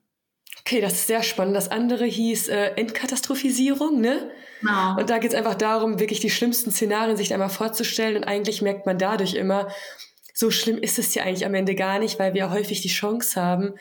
Okay, 0.61 0.81
das 0.81 0.95
ist 0.95 1.07
sehr 1.07 1.23
spannend. 1.23 1.55
Das 1.57 1.71
andere 1.71 2.05
hieß 2.07 2.49
äh, 2.49 2.73
Entkatastrophisierung, 2.77 4.01
ne? 4.01 4.31
Genau. 4.61 4.99
Und 4.99 5.11
da 5.11 5.19
geht 5.19 5.33
es 5.33 5.37
einfach 5.37 5.55
darum, 5.55 6.01
wirklich 6.01 6.21
die 6.21 6.31
schlimmsten 6.31 6.71
Szenarien 6.71 7.17
sich 7.17 7.35
einmal 7.35 7.51
vorzustellen. 7.51 8.17
Und 8.17 8.25
eigentlich 8.25 8.63
merkt 8.63 8.87
man 8.87 8.99
dadurch 8.99 9.35
immer, 9.35 9.69
so 10.33 10.51
schlimm 10.51 10.79
ist 10.79 10.99
es 10.99 11.15
ja 11.15 11.23
eigentlich 11.23 11.45
am 11.45 11.55
Ende 11.55 11.75
gar 11.75 11.99
nicht, 11.99 12.19
weil 12.19 12.35
wir 12.35 12.51
häufig 12.51 12.81
die 12.81 12.89
Chance 12.89 13.41
haben, 13.41 13.75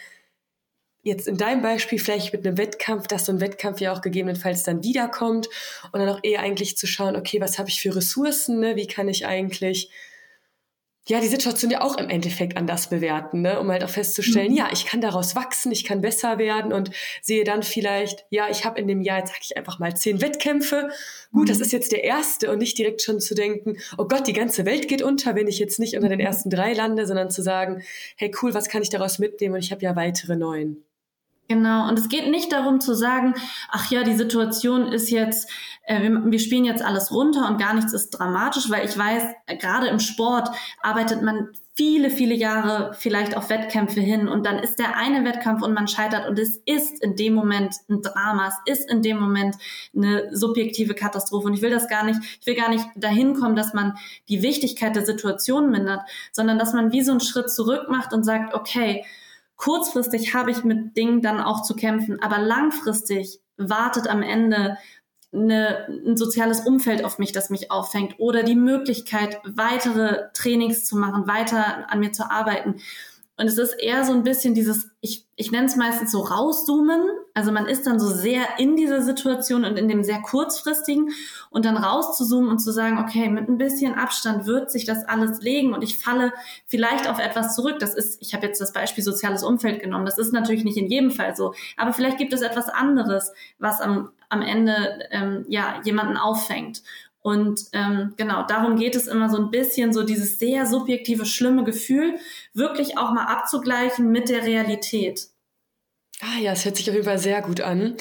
jetzt 1.03 1.27
in 1.27 1.37
deinem 1.37 1.61
Beispiel 1.61 1.99
vielleicht 1.99 2.33
mit 2.33 2.47
einem 2.47 2.57
Wettkampf, 2.57 3.07
dass 3.07 3.25
so 3.25 3.33
ein 3.33 3.41
Wettkampf 3.41 3.81
ja 3.81 3.93
auch 3.93 4.01
gegebenenfalls 4.01 4.63
dann 4.63 4.83
wiederkommt 4.83 5.49
und 5.91 5.99
dann 5.99 6.09
auch 6.09 6.19
eher 6.23 6.39
eigentlich 6.39 6.77
zu 6.77 6.87
schauen, 6.87 7.15
okay, 7.15 7.41
was 7.41 7.59
habe 7.59 7.69
ich 7.69 7.81
für 7.81 7.95
Ressourcen, 7.95 8.59
ne? 8.59 8.75
wie 8.77 8.87
kann 8.87 9.09
ich 9.09 9.25
eigentlich 9.25 9.91
ja, 11.05 11.19
die 11.19 11.27
Situation 11.27 11.69
ja 11.69 11.81
auch 11.81 11.97
im 11.97 12.07
Endeffekt 12.07 12.55
anders 12.55 12.89
bewerten, 12.89 13.41
ne? 13.41 13.59
um 13.59 13.69
halt 13.69 13.83
auch 13.83 13.89
festzustellen, 13.89 14.51
mhm. 14.51 14.57
ja, 14.57 14.69
ich 14.71 14.85
kann 14.85 15.01
daraus 15.01 15.35
wachsen, 15.35 15.73
ich 15.73 15.83
kann 15.83 15.99
besser 15.99 16.37
werden 16.37 16.71
und 16.71 16.91
sehe 17.21 17.43
dann 17.43 17.61
vielleicht, 17.61 18.25
ja, 18.29 18.47
ich 18.49 18.63
habe 18.63 18.79
in 18.79 18.87
dem 18.87 19.01
Jahr, 19.01 19.19
jetzt 19.19 19.31
sage 19.31 19.41
ich 19.43 19.57
einfach 19.57 19.79
mal, 19.79 19.97
zehn 19.97 20.21
Wettkämpfe. 20.21 20.91
Gut, 21.33 21.43
mhm. 21.43 21.47
das 21.47 21.59
ist 21.59 21.73
jetzt 21.73 21.91
der 21.91 22.05
erste 22.05 22.49
und 22.49 22.59
nicht 22.59 22.77
direkt 22.77 23.01
schon 23.01 23.19
zu 23.19 23.35
denken, 23.35 23.75
oh 23.97 24.05
Gott, 24.07 24.27
die 24.27 24.33
ganze 24.33 24.65
Welt 24.65 24.87
geht 24.87 25.01
unter, 25.01 25.35
wenn 25.35 25.49
ich 25.49 25.59
jetzt 25.59 25.77
nicht 25.77 25.95
unter 25.95 26.07
den 26.07 26.19
mhm. 26.19 26.25
ersten 26.25 26.49
drei 26.49 26.71
lande, 26.71 27.05
sondern 27.05 27.29
zu 27.29 27.41
sagen, 27.41 27.83
hey 28.15 28.33
cool, 28.41 28.53
was 28.53 28.69
kann 28.69 28.81
ich 28.81 28.89
daraus 28.89 29.19
mitnehmen 29.19 29.55
und 29.55 29.61
ich 29.61 29.73
habe 29.73 29.81
ja 29.81 29.97
weitere 29.97 30.37
neun. 30.37 30.85
Genau, 31.49 31.89
und 31.89 31.99
es 31.99 32.07
geht 32.07 32.29
nicht 32.29 32.51
darum 32.53 32.79
zu 32.79 32.93
sagen, 32.95 33.33
ach 33.69 33.91
ja, 33.91 34.03
die 34.03 34.15
Situation 34.15 34.87
ist 34.87 35.09
jetzt, 35.09 35.49
äh, 35.83 36.01
wir, 36.01 36.31
wir, 36.31 36.39
spielen 36.39 36.63
jetzt 36.63 36.81
alles 36.81 37.11
runter 37.11 37.47
und 37.49 37.59
gar 37.59 37.73
nichts 37.73 37.91
ist 37.91 38.11
dramatisch, 38.11 38.69
weil 38.69 38.85
ich 38.85 38.97
weiß, 38.97 39.23
äh, 39.47 39.57
gerade 39.57 39.87
im 39.87 39.99
Sport 39.99 40.49
arbeitet 40.81 41.21
man 41.21 41.49
viele, 41.75 42.11
viele 42.11 42.35
Jahre 42.35 42.93
vielleicht 42.97 43.35
auf 43.35 43.49
Wettkämpfe 43.49 43.99
hin 43.99 44.27
und 44.27 44.45
dann 44.45 44.59
ist 44.59 44.77
der 44.77 44.95
eine 44.95 45.25
Wettkampf 45.25 45.63
und 45.63 45.73
man 45.73 45.87
scheitert 45.87 46.29
und 46.29 46.39
es 46.39 46.57
ist 46.65 47.03
in 47.03 47.15
dem 47.15 47.33
Moment 47.33 47.75
ein 47.89 48.01
Drama, 48.01 48.47
es 48.47 48.79
ist 48.79 48.89
in 48.89 49.01
dem 49.01 49.19
Moment 49.19 49.55
eine 49.95 50.35
subjektive 50.35 50.93
Katastrophe 50.93 51.47
und 51.47 51.55
ich 51.55 51.61
will 51.61 51.71
das 51.71 51.89
gar 51.89 52.05
nicht, 52.05 52.19
ich 52.39 52.47
will 52.47 52.55
gar 52.55 52.69
nicht 52.69 52.85
dahin 52.95 53.33
kommen, 53.33 53.55
dass 53.55 53.73
man 53.73 53.97
die 54.29 54.43
Wichtigkeit 54.43 54.95
der 54.95 55.05
Situation 55.05 55.71
mindert, 55.71 56.01
sondern 56.31 56.59
dass 56.59 56.73
man 56.73 56.91
wie 56.91 57.01
so 57.01 57.11
einen 57.11 57.21
Schritt 57.21 57.49
zurück 57.49 57.89
macht 57.89 58.13
und 58.13 58.23
sagt, 58.23 58.53
okay, 58.53 59.03
kurzfristig 59.55 60.33
habe 60.33 60.51
ich 60.51 60.63
mit 60.63 60.97
Dingen 60.97 61.21
dann 61.21 61.39
auch 61.39 61.63
zu 61.63 61.75
kämpfen, 61.75 62.21
aber 62.21 62.39
langfristig 62.39 63.39
wartet 63.57 64.07
am 64.07 64.21
Ende 64.21 64.77
eine, 65.33 65.87
ein 66.05 66.15
soziales 66.17 66.61
Umfeld 66.61 67.03
auf 67.03 67.19
mich, 67.19 67.31
das 67.31 67.49
mich 67.49 67.71
auffängt 67.71 68.15
oder 68.19 68.43
die 68.43 68.55
Möglichkeit, 68.55 69.39
weitere 69.43 70.29
Trainings 70.33 70.85
zu 70.85 70.97
machen, 70.97 71.27
weiter 71.27 71.89
an 71.89 71.99
mir 71.99 72.11
zu 72.11 72.29
arbeiten. 72.29 72.75
Und 73.35 73.47
es 73.47 73.57
ist 73.57 73.73
eher 73.73 74.05
so 74.05 74.13
ein 74.13 74.23
bisschen 74.23 74.53
dieses, 74.53 74.91
ich, 75.01 75.25
ich 75.35 75.51
nenne 75.51 75.65
es 75.65 75.75
meistens 75.75 76.11
so 76.11 76.19
rauszoomen. 76.19 77.01
Also 77.33 77.51
man 77.51 77.65
ist 77.65 77.87
dann 77.87 77.99
so 77.99 78.07
sehr 78.07 78.59
in 78.59 78.75
dieser 78.75 79.01
Situation 79.01 79.65
und 79.65 79.75
in 79.77 79.87
dem 79.87 80.03
sehr 80.03 80.21
kurzfristigen 80.21 81.09
und 81.49 81.65
dann 81.65 81.75
rauszuzoomen 81.75 82.47
und 82.47 82.59
zu 82.59 82.71
sagen, 82.71 82.99
okay, 82.99 83.29
mit 83.29 83.49
ein 83.49 83.57
bisschen 83.57 83.95
Abstand 83.95 84.45
wird 84.45 84.69
sich 84.69 84.85
das 84.85 85.03
alles 85.05 85.41
legen 85.41 85.73
und 85.73 85.83
ich 85.83 85.97
falle 85.97 86.31
vielleicht 86.67 87.09
auf 87.09 87.17
etwas 87.17 87.55
zurück. 87.55 87.79
Das 87.79 87.95
ist, 87.95 88.21
ich 88.21 88.35
habe 88.35 88.45
jetzt 88.45 88.61
das 88.61 88.71
Beispiel 88.71 89.03
soziales 89.03 89.43
Umfeld 89.43 89.81
genommen. 89.81 90.05
Das 90.05 90.19
ist 90.19 90.31
natürlich 90.31 90.63
nicht 90.63 90.77
in 90.77 90.87
jedem 90.87 91.09
Fall 91.09 91.35
so. 91.35 91.55
Aber 91.75 91.91
vielleicht 91.91 92.19
gibt 92.19 92.33
es 92.33 92.41
etwas 92.41 92.69
anderes, 92.69 93.31
was 93.57 93.81
am, 93.81 94.11
am 94.29 94.43
Ende 94.43 94.99
ähm, 95.09 95.45
ja 95.47 95.81
jemanden 95.83 96.17
auffängt. 96.17 96.83
Und 97.23 97.61
ähm, 97.71 98.13
genau, 98.17 98.45
darum 98.45 98.75
geht 98.75 98.95
es 98.95 99.07
immer 99.07 99.29
so 99.29 99.37
ein 99.37 99.49
bisschen, 99.49 99.93
so 99.93 100.03
dieses 100.03 100.39
sehr 100.39 100.65
subjektive, 100.65 101.25
schlimme 101.25 101.63
Gefühl, 101.63 102.19
wirklich 102.53 102.97
auch 102.97 103.13
mal 103.13 103.25
abzugleichen 103.25 104.11
mit 104.11 104.27
der 104.29 104.43
Realität. 104.43 105.29
Ah 106.21 106.39
ja, 106.39 106.51
es 106.51 106.65
hört 106.65 106.75
sich 106.75 106.89
auf 106.89 106.93
jeden 106.93 107.05
Fall 107.05 107.19
sehr 107.19 107.41
gut 107.41 107.61
an. 107.61 107.95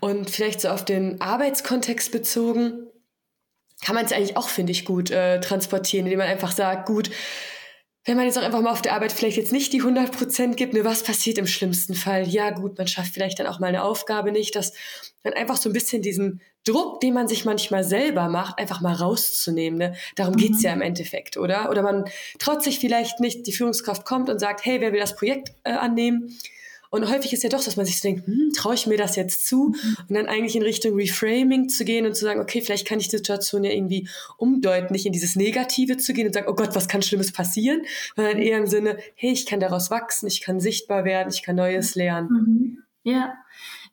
Und 0.00 0.28
vielleicht 0.28 0.60
so 0.60 0.68
auf 0.68 0.84
den 0.84 1.20
Arbeitskontext 1.20 2.10
bezogen, 2.10 2.88
kann 3.84 3.94
man 3.94 4.04
es 4.04 4.12
eigentlich 4.12 4.36
auch, 4.36 4.48
finde 4.48 4.72
ich, 4.72 4.84
gut 4.84 5.10
äh, 5.10 5.40
transportieren, 5.40 6.06
indem 6.06 6.18
man 6.18 6.28
einfach 6.28 6.52
sagt, 6.52 6.86
gut, 6.86 7.10
wenn 8.04 8.16
man 8.16 8.26
jetzt 8.26 8.38
auch 8.38 8.42
einfach 8.42 8.60
mal 8.60 8.70
auf 8.70 8.82
der 8.82 8.94
Arbeit 8.94 9.12
vielleicht 9.12 9.38
jetzt 9.38 9.52
nicht 9.52 9.72
die 9.72 9.80
100 9.80 10.12
Prozent 10.12 10.56
gibt, 10.56 10.74
ne, 10.74 10.84
was 10.84 11.02
passiert 11.02 11.38
im 11.38 11.46
schlimmsten 11.46 11.94
Fall? 11.94 12.28
Ja, 12.28 12.50
gut, 12.50 12.76
man 12.76 12.86
schafft 12.86 13.14
vielleicht 13.14 13.38
dann 13.38 13.46
auch 13.46 13.60
mal 13.60 13.68
eine 13.68 13.82
Aufgabe 13.82 14.30
nicht, 14.30 14.54
dass 14.56 14.74
man 15.22 15.32
einfach 15.32 15.56
so 15.56 15.70
ein 15.70 15.72
bisschen 15.72 16.02
diesen 16.02 16.42
Druck, 16.64 17.00
den 17.00 17.14
man 17.14 17.28
sich 17.28 17.44
manchmal 17.44 17.82
selber 17.82 18.28
macht, 18.28 18.58
einfach 18.58 18.82
mal 18.82 18.94
rauszunehmen. 18.94 19.78
Ne? 19.78 19.94
Darum 20.16 20.34
mhm. 20.34 20.38
geht's 20.38 20.62
ja 20.62 20.72
im 20.72 20.82
Endeffekt, 20.82 21.36
oder? 21.36 21.70
Oder 21.70 21.82
man 21.82 22.04
traut 22.38 22.62
sich 22.62 22.78
vielleicht 22.78 23.20
nicht, 23.20 23.46
die 23.46 23.52
Führungskraft 23.52 24.04
kommt 24.04 24.28
und 24.28 24.38
sagt, 24.38 24.64
hey, 24.64 24.80
wer 24.80 24.92
will 24.92 25.00
das 25.00 25.16
Projekt 25.16 25.54
äh, 25.64 25.72
annehmen? 25.72 26.38
Und 26.94 27.10
häufig 27.10 27.32
ist 27.32 27.42
ja 27.42 27.48
doch, 27.48 27.64
dass 27.64 27.76
man 27.76 27.86
sich 27.86 28.00
so 28.00 28.06
denkt, 28.08 28.24
hm, 28.28 28.52
traue 28.56 28.74
ich 28.74 28.86
mir 28.86 28.96
das 28.96 29.16
jetzt 29.16 29.48
zu? 29.48 29.74
Und 30.08 30.14
dann 30.14 30.26
eigentlich 30.26 30.54
in 30.54 30.62
Richtung 30.62 30.94
Reframing 30.94 31.68
zu 31.68 31.84
gehen 31.84 32.06
und 32.06 32.14
zu 32.14 32.24
sagen, 32.24 32.38
okay, 32.38 32.60
vielleicht 32.60 32.86
kann 32.86 33.00
ich 33.00 33.08
die 33.08 33.16
Situation 33.16 33.64
ja 33.64 33.72
irgendwie 33.72 34.08
umdeuten, 34.36 34.92
nicht 34.92 35.04
in 35.04 35.12
dieses 35.12 35.34
Negative 35.34 35.96
zu 35.96 36.12
gehen 36.12 36.28
und 36.28 36.32
sagen, 36.34 36.46
oh 36.48 36.54
Gott, 36.54 36.76
was 36.76 36.86
kann 36.86 37.02
Schlimmes 37.02 37.32
passieren? 37.32 37.82
Sondern 38.14 38.38
eher 38.38 38.58
im 38.58 38.68
Sinne, 38.68 38.98
hey, 39.16 39.32
ich 39.32 39.44
kann 39.44 39.58
daraus 39.58 39.90
wachsen, 39.90 40.28
ich 40.28 40.40
kann 40.40 40.60
sichtbar 40.60 41.04
werden, 41.04 41.32
ich 41.32 41.42
kann 41.42 41.56
Neues 41.56 41.96
lernen. 41.96 42.28
Mhm. 42.30 42.78
Ja, 43.02 43.34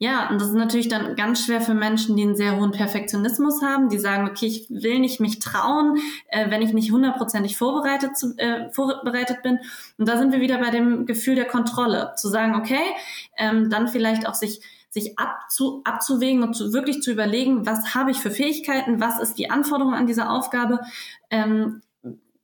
ja, 0.03 0.31
und 0.31 0.41
das 0.41 0.48
ist 0.48 0.55
natürlich 0.55 0.88
dann 0.88 1.15
ganz 1.15 1.46
schwer 1.46 1.62
für 1.62 1.75
Menschen, 1.75 2.15
die 2.15 2.24
einen 2.24 2.36
sehr 2.36 2.58
hohen 2.58 2.72
Perfektionismus 2.72 3.62
haben, 3.62 3.88
die 3.88 4.00
sagen, 4.00 4.27
okay, 4.27 4.48
ich 4.48 4.65
will 4.67 4.98
nicht 4.98 5.20
mich 5.20 5.38
trauen, 5.38 6.00
äh, 6.29 6.50
wenn 6.50 6.63
ich 6.63 6.74
nicht 6.74 6.91
hundertprozentig 6.91 7.55
vorbereitet, 7.55 8.17
zu, 8.17 8.34
äh, 8.38 8.72
vorbereitet 8.72 9.43
bin. 9.43 9.60
Und 10.00 10.10
da 10.10 10.17
sind 10.17 10.31
wir 10.34 10.41
wieder 10.41 10.58
bei 10.58 10.72
dem 10.72 11.05
Gefühl 11.05 11.36
der 11.36 11.46
Kontrolle, 11.46 12.13
zu 12.17 12.29
sagen, 12.29 12.55
okay, 12.55 12.81
ähm, 13.38 13.70
dann 13.70 13.88
vielleicht 13.88 14.27
auch 14.27 14.34
sich 14.34 14.62
sich 14.89 15.20
abzu, 15.20 15.81
abzuwägen 15.86 16.41
und 16.43 16.55
zu, 16.55 16.74
wirklich 16.74 17.01
zu 17.01 17.12
überlegen, 17.12 17.67
was 17.67 17.93
habe 17.93 18.10
ich 18.10 18.17
für 18.17 18.31
Fähigkeiten, 18.31 19.00
was 19.00 19.20
ist 19.20 19.36
die 19.36 19.51
Anforderung 19.51 19.93
an 19.93 20.08
diese 20.08 20.29
Aufgabe, 20.29 20.81
ähm, 21.29 21.81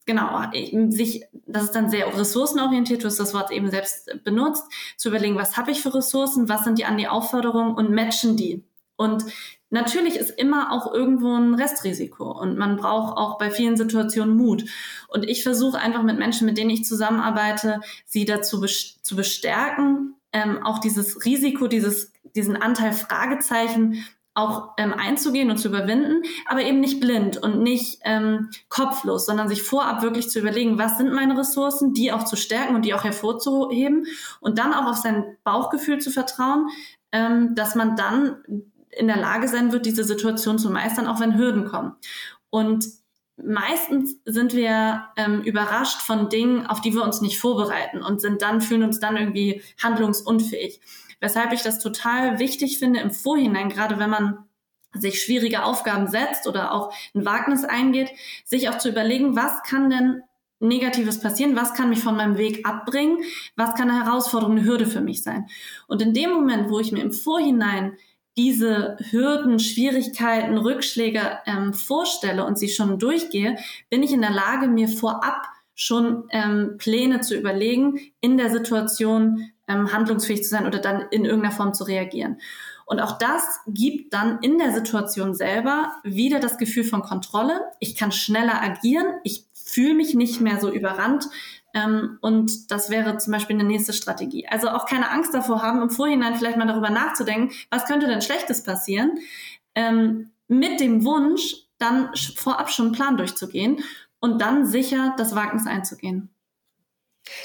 genau, 0.08 0.42
sich, 0.90 1.26
das 1.46 1.66
ist 1.66 1.76
dann 1.76 1.92
sehr 1.92 2.08
ressourcenorientiert, 2.18 3.04
du 3.04 3.08
hast 3.08 3.20
das 3.20 3.36
Wort 3.36 3.52
eben 3.52 3.70
selbst 3.70 4.10
benutzt, 4.24 4.64
zu 4.96 5.10
überlegen, 5.10 5.36
was 5.36 5.58
habe 5.58 5.70
ich 5.70 5.82
für 5.82 5.94
Ressourcen, 5.94 6.50
was 6.50 6.64
sind 6.64 6.80
die 6.80 6.86
an 6.86 6.98
die 6.98 7.08
Aufforderungen 7.08 7.76
und 7.76 7.92
matchen 7.92 8.36
die. 8.36 8.64
Und 8.96 9.26
natürlich 9.70 10.16
ist 10.16 10.32
immer 10.32 10.72
auch 10.72 10.92
irgendwo 10.92 11.36
ein 11.36 11.54
Restrisiko 11.54 12.32
und 12.32 12.58
man 12.58 12.78
braucht 12.78 13.16
auch 13.18 13.38
bei 13.38 13.52
vielen 13.52 13.78
Situationen 13.78 14.36
Mut. 14.36 14.66
Und 15.10 15.24
ich 15.30 15.44
versuche 15.44 15.78
einfach 15.78 16.02
mit 16.02 16.18
Menschen, 16.18 16.48
mit 16.48 16.58
denen 16.58 16.72
ich 16.72 16.86
zusammenarbeite, 16.86 17.82
sie 18.06 18.26
dazu 18.26 18.66
zu 18.66 19.16
bestärken, 19.16 20.16
ähm, 20.34 20.64
auch 20.64 20.80
dieses 20.80 21.26
Risiko, 21.26 21.68
dieses, 21.68 22.12
diesen 22.36 22.56
Anteil 22.56 22.94
Fragezeichen 22.94 24.04
auch 24.38 24.74
ähm, 24.78 24.94
einzugehen 24.94 25.50
und 25.50 25.58
zu 25.58 25.68
überwinden, 25.70 26.22
aber 26.46 26.62
eben 26.62 26.80
nicht 26.80 27.00
blind 27.00 27.38
und 27.38 27.62
nicht 27.62 28.00
ähm, 28.04 28.50
kopflos, 28.70 29.26
sondern 29.26 29.50
sich 29.50 29.64
vorab 29.64 30.04
wirklich 30.04 30.30
zu 30.30 30.40
überlegen, 30.40 30.78
was 30.78 30.98
sind 30.98 31.12
meine 31.12 31.38
Ressourcen, 31.38 31.94
die 31.94 32.12
auch 32.12 32.24
zu 32.24 32.36
stärken 32.36 32.76
und 32.76 32.86
die 32.86 32.94
auch 32.94 33.04
hervorzuheben 33.04 34.06
und 34.40 34.60
dann 34.60 34.74
auch 34.74 34.86
auf 34.86 34.98
sein 34.98 35.38
Bauchgefühl 35.44 36.00
zu 36.00 36.12
vertrauen, 36.12 36.68
ähm, 37.12 37.56
dass 37.56 37.74
man 37.74 37.96
dann 37.96 38.38
in 38.92 39.08
der 39.08 39.18
Lage 39.18 39.48
sein 39.48 39.72
wird, 39.72 39.88
diese 39.88 40.04
Situation 40.04 40.60
zu 40.60 40.70
meistern, 40.70 41.08
auch 41.08 41.20
wenn 41.20 41.38
Hürden 41.38 41.66
kommen. 41.66 41.96
Und 42.52 42.86
meistens 43.38 44.18
sind 44.26 44.54
wir 44.54 45.06
ähm, 45.16 45.42
überrascht 45.42 46.02
von 46.02 46.30
Dingen, 46.30 46.68
auf 46.68 46.82
die 46.82 46.94
wir 46.94 47.04
uns 47.04 47.22
nicht 47.22 47.40
vorbereiten 47.40 48.04
und 48.04 48.22
sind 48.22 48.44
dann, 48.44 48.62
fühlen 48.62 48.84
uns 48.84 49.00
dann 49.00 49.18
irgendwie 49.18 49.64
handlungsunfähig. 49.82 50.80
Weshalb 51.20 51.54
ich 51.54 51.62
das 51.62 51.80
total 51.80 52.40
wichtig 52.40 52.80
finde 52.80 53.00
im 53.00 53.12
Vorhinein, 53.12 53.70
gerade 53.70 54.00
wenn 54.00 54.10
man 54.10 54.46
sich 54.94 55.22
schwierige 55.22 55.64
Aufgaben 55.64 56.08
setzt 56.08 56.48
oder 56.48 56.74
auch 56.74 56.94
ein 57.14 57.26
Wagnis 57.26 57.64
eingeht, 57.64 58.12
sich 58.46 58.70
auch 58.70 58.78
zu 58.78 58.90
überlegen, 58.90 59.36
was 59.36 59.64
kann 59.64 59.90
denn 59.90 60.24
Negatives 60.60 61.20
passieren, 61.20 61.56
was 61.56 61.74
kann 61.74 61.90
mich 61.90 62.00
von 62.00 62.16
meinem 62.16 62.38
Weg 62.38 62.68
abbringen, 62.68 63.20
was 63.56 63.76
kann 63.76 63.92
eine 63.92 64.06
Herausforderung, 64.06 64.58
eine 64.58 64.66
Hürde 64.66 64.88
für 64.88 65.02
mich 65.02 65.22
sein. 65.22 65.48
Und 65.88 66.02
in 66.02 66.14
dem 66.14 66.32
Moment, 66.32 66.70
wo 66.70 66.80
ich 66.80 66.92
mir 66.92 67.02
im 67.02 67.12
Vorhinein 67.12 67.98
diese 68.38 68.98
Hürden, 69.10 69.60
Schwierigkeiten, 69.60 70.58
Rückschläge 70.58 71.40
ähm, 71.46 71.74
vorstelle 71.74 72.46
und 72.46 72.58
sie 72.58 72.70
schon 72.70 73.00
durchgehe, 73.00 73.58
bin 73.90 74.04
ich 74.04 74.14
in 74.14 74.22
der 74.22 74.32
Lage, 74.32 74.68
mir 74.68 74.88
vorab 74.88 75.48
schon 75.78 76.24
ähm, 76.32 76.76
Pläne 76.80 77.22
zu 77.22 77.38
überlegen, 77.38 78.00
in 78.20 78.36
der 78.36 78.50
Situation 78.50 79.52
ähm, 79.68 79.94
handlungsfähig 79.94 80.44
zu 80.44 80.50
sein 80.50 80.66
oder 80.66 80.80
dann 80.80 81.06
in 81.12 81.24
irgendeiner 81.24 81.54
Form 81.54 81.74
zu 81.74 81.84
reagieren. 81.84 82.42
Und 82.88 83.00
auch 83.00 83.20
das 83.20 83.60
gibt 83.68 84.14
dann 84.14 84.40
in 84.42 84.58
der 84.58 84.74
Situation 84.74 85.36
selber 85.36 85.94
wieder 86.04 86.40
das 86.40 86.58
Gefühl 86.58 86.84
von 86.84 87.04
Kontrolle. 87.04 87.62
Ich 87.80 87.96
kann 87.96 88.12
schneller 88.12 88.62
agieren. 88.62 89.06
Ich 89.24 89.46
fühle 89.54 89.94
mich 89.94 90.16
nicht 90.16 90.42
mehr 90.42 90.60
so 90.60 90.72
überrannt. 90.72 91.28
Ähm, 91.76 92.18
und 92.22 92.72
das 92.72 92.90
wäre 92.90 93.18
zum 93.20 93.34
Beispiel 93.34 93.56
eine 93.56 93.66
nächste 93.66 93.94
Strategie. 93.94 94.48
Also 94.48 94.70
auch 94.70 94.88
keine 94.88 95.12
Angst 95.12 95.34
davor 95.34 95.62
haben, 95.62 95.82
im 95.84 95.92
Vorhinein 95.92 96.36
vielleicht 96.36 96.58
mal 96.58 96.66
darüber 96.66 96.90
nachzudenken, 96.90 97.54
was 97.70 97.86
könnte 97.86 98.08
denn 98.08 98.22
Schlechtes 98.24 98.64
passieren, 98.64 99.20
ähm, 99.76 100.32
mit 100.48 100.80
dem 100.80 101.06
Wunsch, 101.06 101.68
dann 101.78 102.10
vorab 102.36 102.72
schon 102.72 102.88
einen 102.88 102.96
Plan 102.96 103.18
durchzugehen 103.18 103.84
und 104.20 104.42
dann 104.42 104.66
sicher 104.66 105.14
das 105.18 105.36
Wagnis 105.36 105.68
einzugehen. 105.68 106.30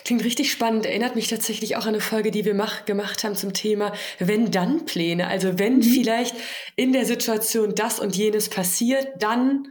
Klingt 0.05 0.25
richtig 0.25 0.50
spannend. 0.50 0.87
Erinnert 0.87 1.17
mich 1.17 1.29
tatsächlich 1.29 1.76
auch 1.76 1.83
an 1.83 1.88
eine 1.88 2.00
Folge, 2.00 2.31
die 2.31 2.45
wir 2.45 2.55
mach, 2.55 2.85
gemacht 2.85 3.25
haben 3.25 3.35
zum 3.35 3.52
Thema 3.52 3.93
Wenn-Dann-Pläne. 4.19 5.26
Also 5.26 5.59
wenn 5.59 5.76
mhm. 5.76 5.83
vielleicht 5.83 6.37
in 6.76 6.93
der 6.93 7.05
Situation 7.05 7.75
das 7.75 7.99
und 7.99 8.17
jenes 8.17 8.49
passiert, 8.49 9.09
dann, 9.19 9.69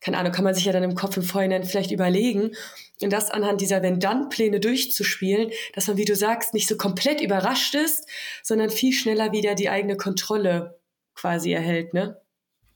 keine 0.00 0.18
Ahnung, 0.18 0.32
kann 0.32 0.44
man 0.44 0.54
sich 0.54 0.64
ja 0.64 0.72
dann 0.72 0.84
im 0.84 0.94
Kopf 0.94 1.16
im 1.16 1.22
Vorhinein 1.22 1.64
vielleicht 1.64 1.90
überlegen 1.90 2.52
und 3.00 3.12
das 3.12 3.30
anhand 3.30 3.60
dieser 3.60 3.82
Wenn-Dann-Pläne 3.82 4.60
durchzuspielen, 4.60 5.50
dass 5.74 5.86
man, 5.86 5.96
wie 5.96 6.04
du 6.04 6.16
sagst, 6.16 6.54
nicht 6.54 6.68
so 6.68 6.76
komplett 6.76 7.20
überrascht 7.20 7.74
ist, 7.74 8.08
sondern 8.42 8.70
viel 8.70 8.92
schneller 8.92 9.32
wieder 9.32 9.54
die 9.54 9.68
eigene 9.68 9.96
Kontrolle 9.96 10.80
quasi 11.14 11.52
erhält, 11.52 11.94
ne? 11.94 12.20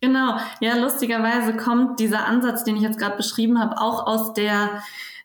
Genau, 0.03 0.37
ja, 0.61 0.77
lustigerweise 0.77 1.57
kommt 1.57 2.01
dieser 2.01 2.27
Ansatz, 2.27 2.65
den 2.65 2.77
ich 2.77 2.83
jetzt 2.83 2.99
gerade 2.99 3.17
beschrieben 3.17 3.61
habe, 3.61 3.79
auch 3.81 4.05
aus 4.09 4.35
der 4.35 4.83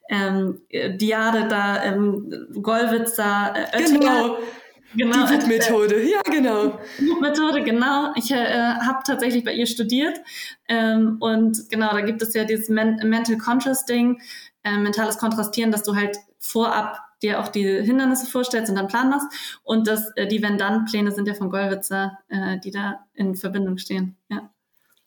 ähm, 0.08 0.62
Diade 0.72 1.48
da, 1.48 1.84
ähm, 1.84 2.48
Gollwitzer, 2.62 3.56
äh, 3.56 3.78
Oettinger. 3.78 4.00
Genau. 4.00 4.38
Genau, 4.96 5.28
die 5.28 5.96
äh, 5.96 6.12
ja, 6.12 6.22
genau. 6.24 6.80
WUP-Methode, 7.00 7.64
genau. 7.64 8.14
Ich 8.16 8.32
äh, 8.32 8.38
habe 8.38 9.00
tatsächlich 9.06 9.44
bei 9.44 9.54
ihr 9.54 9.66
studiert. 9.68 10.18
Ähm, 10.70 11.18
und 11.20 11.70
genau, 11.70 11.92
da 11.92 12.02
gibt 12.02 12.22
es 12.22 12.34
ja 12.34 12.46
dieses 12.46 12.70
Men 12.70 12.98
Mental 13.04 13.38
Contrasting, 13.38 14.22
äh, 14.64 14.78
mentales 14.78 15.18
Kontrastieren, 15.18 15.72
dass 15.72 15.84
du 15.84 15.96
halt 15.96 16.18
vorab 16.40 17.02
dir 17.22 17.40
auch 17.42 17.50
die 17.50 17.66
Hindernisse 17.66 18.28
vorstellst 18.28 18.70
und 18.70 18.78
dann 18.78 18.88
Plan 18.88 19.10
machst. 19.10 19.60
Und 19.64 19.88
das, 19.88 20.12
äh, 20.16 20.28
die 20.28 20.42
Wenn-Dann-Pläne 20.42 21.12
sind 21.12 21.28
ja 21.28 21.34
von 21.34 21.50
Gollwitzer, 21.50 22.20
äh, 22.30 22.60
die 22.60 22.72
da 22.72 23.06
in 23.14 23.36
Verbindung 23.36 23.78
stehen. 23.78 24.16
Ja. 24.30 24.50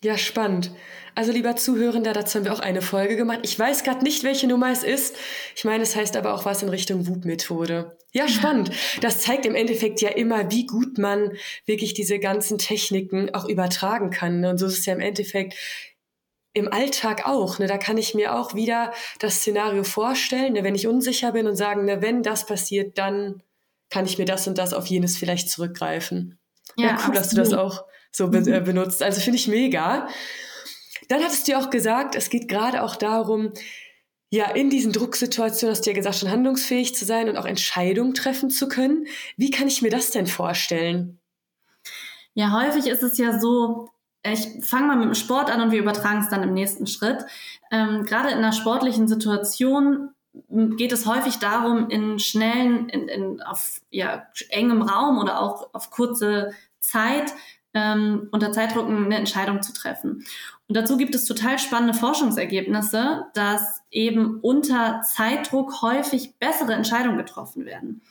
Ja, 0.03 0.17
spannend. 0.17 0.73
Also 1.15 1.31
lieber 1.33 1.57
Zuhörender, 1.57 2.15
dazu 2.15 2.39
haben 2.39 2.45
wir 2.47 2.55
auch 2.55 2.61
eine 2.61 2.81
Folge 2.81 3.17
gemacht. 3.17 3.41
Ich 3.43 3.59
weiß 3.59 3.85
gerade 3.85 4.03
nicht, 4.03 4.25
welche 4.25 4.47
Nummer 4.47 4.71
es 4.71 4.83
ist. 4.83 5.17
Ich 5.55 5.65
meine, 5.65 5.83
es 5.83 5.95
heißt 5.95 6.17
aber 6.17 6.33
auch 6.33 6.47
was 6.47 6.63
in 6.63 6.71
Richtung 6.71 7.07
WUP-Methode. 7.07 7.99
Ja, 8.13 8.27
spannend. 8.27 8.71
Das 9.03 9.19
zeigt 9.21 9.45
im 9.45 9.55
Endeffekt 9.55 10.01
ja 10.01 10.09
immer, 10.09 10.51
wie 10.51 10.67
gut 10.67 10.97
man 10.97 11.33
wirklich 11.67 11.93
diese 11.93 12.19
ganzen 12.19 12.57
Techniken 12.57 13.35
auch 13.35 13.47
übertragen 13.47 14.11
kann. 14.11 14.45
Und 14.45 14.59
so 14.59 14.67
ist 14.67 14.79
es 14.79 14.87
ja 14.87 14.95
im 14.95 15.01
Endeffekt 15.01 15.55
im 16.55 16.73
Alltag 16.73 17.27
auch. 17.27 17.59
Ne? 17.59 17.67
Da 17.67 17.77
kann 17.77 17.99
ich 17.99 18.15
mir 18.15 18.35
auch 18.35 18.55
wieder 18.55 18.93
das 19.19 19.37
Szenario 19.37 19.85
vorstellen, 19.85 20.55
ne? 20.55 20.65
wenn 20.65 20.75
ich 20.75 20.87
unsicher 20.87 21.33
bin 21.33 21.47
und 21.47 21.57
sagen, 21.57 21.85
ne, 21.85 22.01
wenn 22.03 22.23
das 22.23 22.47
passiert, 22.47 22.99
dann 22.99 23.43
kann 23.91 24.07
ich 24.07 24.19
mir 24.19 24.25
das 24.25 24.49
und 24.49 24.59
das 24.59 24.73
auf 24.73 24.87
jenes 24.87 25.17
vielleicht 25.17 25.51
zurückgreifen. 25.51 26.39
Ja, 26.77 26.87
ja 26.87 26.93
cool, 26.93 26.97
absolut. 26.97 27.17
dass 27.17 27.29
du 27.31 27.37
das 27.37 27.53
auch 27.53 27.85
so 28.13 28.29
be 28.29 28.39
äh, 28.39 28.61
benutzt. 28.61 29.03
Also 29.03 29.21
finde 29.21 29.39
ich 29.39 29.49
mega. 29.49 30.09
Dann 31.09 31.23
hattest 31.23 31.47
du 31.47 31.53
ja 31.53 31.61
auch 31.61 31.71
gesagt, 31.71 32.15
es 32.15 32.31
geht 32.31 32.49
gerade 32.49 32.83
auch 32.83 32.97
darum, 32.97 33.53
ja, 34.33 34.49
in 34.53 34.71
diesen 34.71 34.93
Drucksituationen 34.93 35.75
hast 35.75 35.85
du 35.85 35.91
ja 35.91 35.97
gesagt, 35.97 36.17
schon 36.17 36.31
handlungsfähig 36.31 36.95
zu 36.95 37.05
sein 37.05 37.29
und 37.29 37.37
auch 37.37 37.47
Entscheidungen 37.47 38.15
treffen 38.15 38.49
zu 38.49 38.69
können. 38.69 39.07
Wie 39.37 39.51
kann 39.51 39.67
ich 39.67 39.83
mir 39.83 39.91
das 39.91 40.13
denn 40.13 40.29
vorstellen? 40.29 41.19
Ja, 42.35 42.53
häufig 42.53 42.87
ist 42.87 43.03
es 43.03 43.19
ja 43.19 43.41
so, 43.41 43.89
ich 44.23 44.65
fange 44.65 44.87
mal 44.87 44.97
mit 44.97 45.07
dem 45.07 45.15
Sport 45.17 45.51
an 45.51 45.61
und 45.61 45.73
wir 45.73 45.81
übertragen 45.81 46.21
es 46.21 46.29
dann 46.29 46.45
im 46.45 46.55
nächsten 46.55 46.87
Schritt. 46.87 47.25
Ähm, 47.73 48.05
gerade 48.05 48.31
in 48.31 48.39
einer 48.39 48.53
sportlichen 48.53 49.09
Situation 49.09 50.11
geht 50.77 50.93
es 50.93 51.07
häufig 51.07 51.39
darum, 51.39 51.91
in 51.91 52.21
schnellen, 52.21 52.89
in, 52.89 53.09
in, 53.09 53.43
auf 53.43 53.81
ja, 53.91 54.29
engem 54.51 54.83
Raum 54.83 55.19
oder 55.19 55.41
auch 55.41 55.75
auf 55.75 55.91
kurze 55.91 56.53
Zeit 56.79 57.33
ähm, 57.75 58.29
unter 58.33 58.53
Zeitdruck 58.53 58.89
eine 58.89 59.17
Entscheidung 59.17 59.63
zu 59.63 59.73
treffen. 59.73 60.25
Und 60.69 60.77
dazu 60.77 60.97
gibt 60.97 61.15
es 61.15 61.25
total 61.25 61.59
spannende 61.59 61.95
Forschungsergebnisse, 61.95 63.27
dass 63.35 63.83
eben 63.91 64.39
unter 64.41 65.03
Zeitdruck 65.03 65.83
häufig 65.83 66.39
bessere 66.39 66.75
Entscheidungen 66.75 67.19
getroffen 67.19 67.65
werden. 67.65 68.03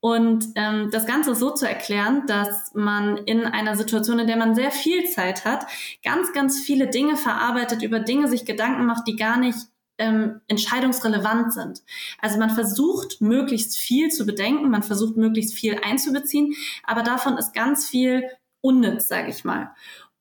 Und 0.00 0.48
ähm, 0.56 0.90
das 0.92 1.06
Ganze 1.06 1.30
ist 1.30 1.38
so 1.38 1.50
zu 1.50 1.66
erklären, 1.66 2.26
dass 2.26 2.74
man 2.74 3.16
in 3.16 3.46
einer 3.46 3.74
Situation, 3.74 4.18
in 4.18 4.26
der 4.26 4.36
man 4.36 4.54
sehr 4.54 4.70
viel 4.70 5.08
Zeit 5.08 5.46
hat, 5.46 5.66
ganz, 6.02 6.34
ganz 6.34 6.60
viele 6.60 6.88
Dinge 6.88 7.16
verarbeitet, 7.16 7.82
über 7.82 8.00
Dinge 8.00 8.28
sich 8.28 8.44
Gedanken 8.44 8.84
macht, 8.84 9.08
die 9.08 9.16
gar 9.16 9.38
nicht 9.38 9.56
ähm, 9.96 10.40
entscheidungsrelevant 10.46 11.54
sind. 11.54 11.82
Also 12.20 12.38
man 12.38 12.50
versucht 12.50 13.22
möglichst 13.22 13.78
viel 13.78 14.10
zu 14.10 14.26
bedenken, 14.26 14.68
man 14.68 14.82
versucht 14.82 15.16
möglichst 15.16 15.54
viel 15.54 15.80
einzubeziehen, 15.82 16.54
aber 16.82 17.02
davon 17.02 17.38
ist 17.38 17.54
ganz 17.54 17.88
viel 17.88 18.28
unnütz, 18.64 19.08
sage 19.08 19.28
ich 19.28 19.44
mal. 19.44 19.70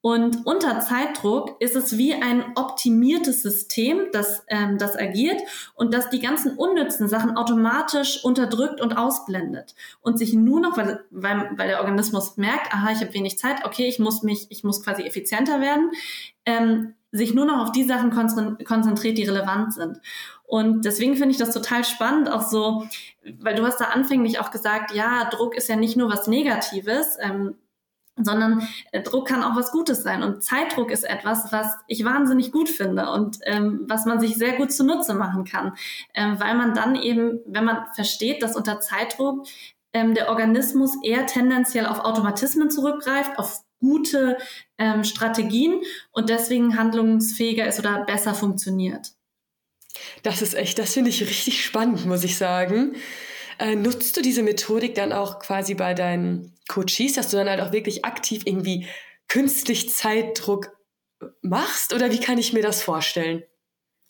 Und 0.05 0.45
unter 0.45 0.81
Zeitdruck 0.81 1.55
ist 1.61 1.77
es 1.77 1.97
wie 1.97 2.13
ein 2.13 2.43
optimiertes 2.55 3.41
System, 3.41 4.09
das, 4.11 4.43
ähm, 4.49 4.77
das 4.77 4.97
agiert 4.97 5.41
und 5.75 5.93
das 5.93 6.09
die 6.09 6.19
ganzen 6.19 6.57
unnützen 6.57 7.07
Sachen 7.07 7.37
automatisch 7.37 8.21
unterdrückt 8.21 8.81
und 8.81 8.97
ausblendet 8.97 9.75
und 10.01 10.19
sich 10.19 10.33
nur 10.33 10.59
noch, 10.59 10.75
weil, 10.75 11.05
weil, 11.09 11.51
weil 11.55 11.69
der 11.69 11.79
Organismus 11.79 12.35
merkt, 12.35 12.73
aha, 12.73 12.91
ich 12.91 12.99
habe 12.99 13.13
wenig 13.13 13.37
Zeit, 13.37 13.63
okay, 13.63 13.87
ich 13.87 13.97
muss 13.97 14.23
mich, 14.23 14.47
ich 14.49 14.65
muss 14.65 14.83
quasi 14.83 15.03
effizienter 15.03 15.61
werden, 15.61 15.91
ähm, 16.45 16.95
sich 17.13 17.33
nur 17.33 17.45
noch 17.45 17.61
auf 17.61 17.71
die 17.71 17.85
Sachen 17.85 18.09
konzentriert, 18.11 19.17
die 19.17 19.23
relevant 19.23 19.73
sind. 19.73 20.01
Und 20.43 20.83
deswegen 20.83 21.15
finde 21.15 21.31
ich 21.31 21.37
das 21.37 21.53
total 21.53 21.85
spannend, 21.85 22.29
auch 22.29 22.41
so, 22.41 22.85
weil 23.39 23.55
du 23.55 23.65
hast 23.65 23.79
da 23.79 23.85
anfänglich 23.85 24.39
auch 24.41 24.51
gesagt, 24.51 24.93
ja, 24.93 25.29
Druck 25.29 25.55
ist 25.55 25.69
ja 25.69 25.77
nicht 25.77 25.95
nur 25.95 26.09
was 26.11 26.27
Negatives. 26.27 27.15
Ähm, 27.21 27.55
sondern 28.15 28.67
äh, 28.91 29.01
Druck 29.01 29.27
kann 29.27 29.43
auch 29.43 29.55
was 29.55 29.71
Gutes 29.71 30.03
sein. 30.03 30.23
Und 30.23 30.43
Zeitdruck 30.43 30.91
ist 30.91 31.03
etwas, 31.03 31.51
was 31.51 31.67
ich 31.87 32.05
wahnsinnig 32.05 32.51
gut 32.51 32.69
finde 32.69 33.09
und 33.09 33.39
ähm, 33.43 33.85
was 33.87 34.05
man 34.05 34.19
sich 34.19 34.35
sehr 34.35 34.53
gut 34.53 34.71
zunutze 34.71 35.13
machen 35.13 35.45
kann, 35.45 35.73
ähm, 36.13 36.39
weil 36.39 36.55
man 36.55 36.73
dann 36.73 36.95
eben, 36.95 37.39
wenn 37.45 37.65
man 37.65 37.85
versteht, 37.93 38.43
dass 38.43 38.55
unter 38.55 38.79
Zeitdruck 38.79 39.47
ähm, 39.93 40.13
der 40.13 40.29
Organismus 40.29 40.95
eher 41.03 41.25
tendenziell 41.25 41.85
auf 41.85 41.99
Automatismen 41.99 42.69
zurückgreift, 42.69 43.37
auf 43.37 43.61
gute 43.79 44.37
ähm, 44.77 45.03
Strategien 45.03 45.81
und 46.11 46.29
deswegen 46.29 46.77
handlungsfähiger 46.77 47.67
ist 47.67 47.79
oder 47.79 48.05
besser 48.05 48.33
funktioniert. 48.33 49.11
Das 50.23 50.41
ist 50.41 50.55
echt, 50.55 50.79
das 50.79 50.93
finde 50.93 51.09
ich 51.09 51.21
richtig 51.21 51.63
spannend, 51.63 52.05
muss 52.05 52.23
ich 52.23 52.37
sagen. 52.37 52.95
Äh, 53.59 53.75
nutzt 53.75 54.17
du 54.17 54.21
diese 54.21 54.43
Methodik 54.43 54.95
dann 54.95 55.13
auch 55.13 55.39
quasi 55.39 55.73
bei 55.73 55.93
deinen 55.93 56.55
Coaches, 56.67 57.13
dass 57.13 57.29
du 57.29 57.37
dann 57.37 57.49
halt 57.49 57.61
auch 57.61 57.71
wirklich 57.71 58.05
aktiv 58.05 58.43
irgendwie 58.45 58.87
künstlich 59.27 59.89
Zeitdruck 59.89 60.75
machst? 61.41 61.93
Oder 61.93 62.11
wie 62.11 62.19
kann 62.19 62.37
ich 62.37 62.53
mir 62.53 62.63
das 62.63 62.81
vorstellen? 62.81 63.43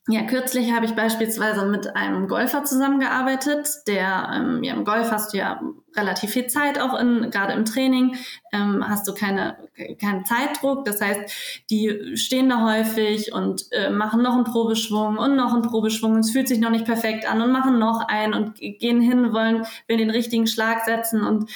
Ja, 0.10 0.24
kürzlich 0.24 0.74
habe 0.74 0.86
ich 0.86 0.96
beispielsweise 0.96 1.66
mit 1.66 1.96
einem 1.96 2.28
Golfer 2.28 2.66
zusammengearbeitet. 2.66 3.70
Der 3.88 4.32
ähm, 4.36 4.62
ja, 4.62 4.74
im 4.74 4.84
Golf 4.84 5.10
hast 5.12 5.34
du 5.34 5.38
ja 5.38 5.62
relativ 5.96 6.32
viel 6.32 6.48
Zeit 6.48 6.78
auch 6.78 7.00
in, 7.00 7.32
gerade 7.32 7.54
im 7.54 7.64
Training, 7.64 8.18
ähm, 8.52 8.84
hast 8.86 9.08
du 9.08 9.14
keine, 9.14 9.56
keinen 10.02 10.26
Zeitdruck. 10.26 10.84
Das 10.84 11.00
heißt, 11.00 11.32
die 11.70 12.18
stehen 12.18 12.50
da 12.50 12.66
häufig 12.70 13.32
und 13.32 13.72
äh, 13.72 13.92
machen 13.92 14.22
noch 14.22 14.34
einen 14.34 14.44
Probeschwung 14.44 15.18
und 15.18 15.38
noch 15.38 15.54
einen 15.54 15.62
Probeschwung. 15.62 16.18
Es 16.18 16.32
fühlt 16.32 16.50
sich 16.50 16.60
noch 16.60 16.72
nicht 16.72 16.86
perfekt 16.86 17.26
an 17.26 17.42
und 17.42 17.54
machen 17.54 17.80
noch 17.80 18.06
einen 18.06 18.34
und 18.34 18.56
gehen 18.56 19.00
hin, 19.00 19.32
wollen, 19.32 19.66
will 19.88 19.96
den 19.96 20.10
richtigen 20.10 20.48
Schlag 20.48 20.84
setzen 20.84 21.24
und 21.24 21.50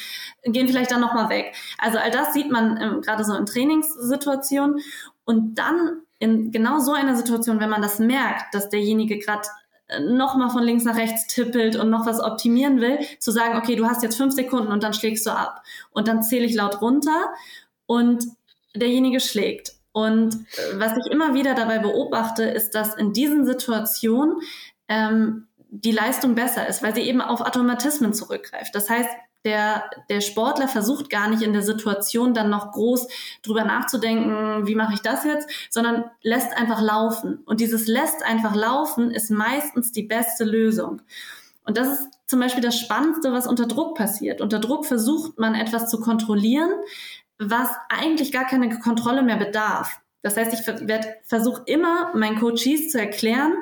gehen 0.44 0.70
vielleicht 0.70 0.92
dann 0.92 1.02
nochmal 1.02 1.28
weg. 1.28 1.54
Also 1.80 1.98
all 1.98 2.12
das 2.12 2.34
sieht 2.34 2.50
man 2.50 2.80
ähm, 2.82 3.02
gerade 3.02 3.26
so 3.26 3.36
in 3.36 3.46
Trainingssituationen. 3.46 4.80
Und 5.26 5.56
dann 5.56 6.04
in 6.20 6.52
genau 6.52 6.80
so 6.80 6.94
einer 6.94 7.16
Situation, 7.16 7.60
wenn 7.60 7.70
man 7.70 7.82
das 7.82 8.00
merkt, 8.00 8.54
dass 8.54 8.70
derjenige 8.70 9.20
gerade 9.20 9.48
äh, 9.88 10.00
noch 10.00 10.36
mal 10.36 10.50
von 10.50 10.64
links 10.64 10.84
nach 10.84 10.98
rechts 10.98 11.28
tippelt 11.28 11.76
und 11.76 11.90
noch 11.90 12.06
was 12.06 12.20
optimieren 12.20 12.82
will, 12.82 13.00
zu 13.20 13.32
sagen, 13.32 13.58
okay, 13.58 13.76
du 13.76 13.86
hast 13.86 14.04
jetzt 14.04 14.18
fünf 14.18 14.34
Sekunden 14.34 14.72
und 14.72 14.84
dann 14.84 14.94
schlägst 14.94 15.26
du 15.26 15.32
ab. 15.32 15.64
Und 15.92 16.08
dann 16.08 16.24
zähle 16.24 16.46
ich 16.46 16.56
laut 16.56 16.82
runter 16.82 17.30
und 17.86 18.26
derjenige 18.76 19.20
schlägt. 19.20 19.74
Und 19.92 20.36
äh, 20.36 20.80
was 20.80 20.94
ich 20.98 21.12
immer 21.12 21.34
wieder 21.34 21.56
dabei 21.56 21.80
beobachte, 21.80 22.44
ist, 22.44 22.76
dass 22.76 22.96
in 22.96 23.14
diesen 23.14 23.46
Situationen 23.46 24.42
ähm, 24.88 25.48
die 25.70 25.92
Leistung 25.92 26.36
besser 26.36 26.68
ist, 26.68 26.82
weil 26.82 26.96
sie 26.96 27.02
eben 27.02 27.22
auf 27.22 27.42
Automatismen 27.42 28.14
zurückgreift. 28.14 28.74
Das 28.74 28.90
heißt, 28.90 29.10
der, 29.46 29.90
der 30.10 30.22
Sportler 30.22 30.68
versucht 30.68 31.10
gar 31.10 31.30
nicht 31.30 31.42
in 31.42 31.54
der 31.54 31.62
Situation 31.62 32.34
dann 32.34 32.50
noch 32.50 32.72
groß 32.72 33.08
drüber 33.44 33.64
nachzudenken, 33.64 34.68
wie 34.68 34.76
mache 34.76 34.94
ich 34.94 35.02
das 35.02 35.24
jetzt, 35.24 35.50
sondern 35.70 36.06
lässt 36.22 36.56
einfach 36.58 36.82
laufen. 36.82 37.40
Und 37.46 37.60
dieses 37.60 37.88
lässt 37.88 38.24
einfach 38.24 38.56
laufen 38.56 39.12
ist 39.12 39.32
meistens 39.32 39.92
die 39.92 40.04
beste 40.04 40.44
Lösung. 40.44 41.02
Und 41.64 41.78
das 41.78 41.88
ist 41.88 42.10
zum 42.28 42.40
Beispiel 42.40 42.64
das 42.64 42.80
Spannendste, 42.80 43.32
was 43.34 43.48
unter 43.48 43.68
Druck 43.68 43.98
passiert. 43.98 44.42
Unter 44.42 44.60
Druck 44.60 44.86
versucht 44.86 45.38
man 45.38 45.56
etwas 45.56 45.90
zu 45.90 46.00
kontrollieren, 46.00 46.72
was 47.40 47.70
eigentlich 47.90 48.32
gar 48.32 48.46
keine 48.46 48.80
Kontrolle 48.80 49.22
mehr 49.22 49.38
bedarf. 49.38 50.00
Das 50.24 50.36
heißt, 50.36 50.54
ich 50.54 50.60
versuche 51.24 51.62
immer 51.66 52.14
meinen 52.16 52.40
Coaches 52.40 52.90
zu 52.90 53.00
erklären 53.00 53.54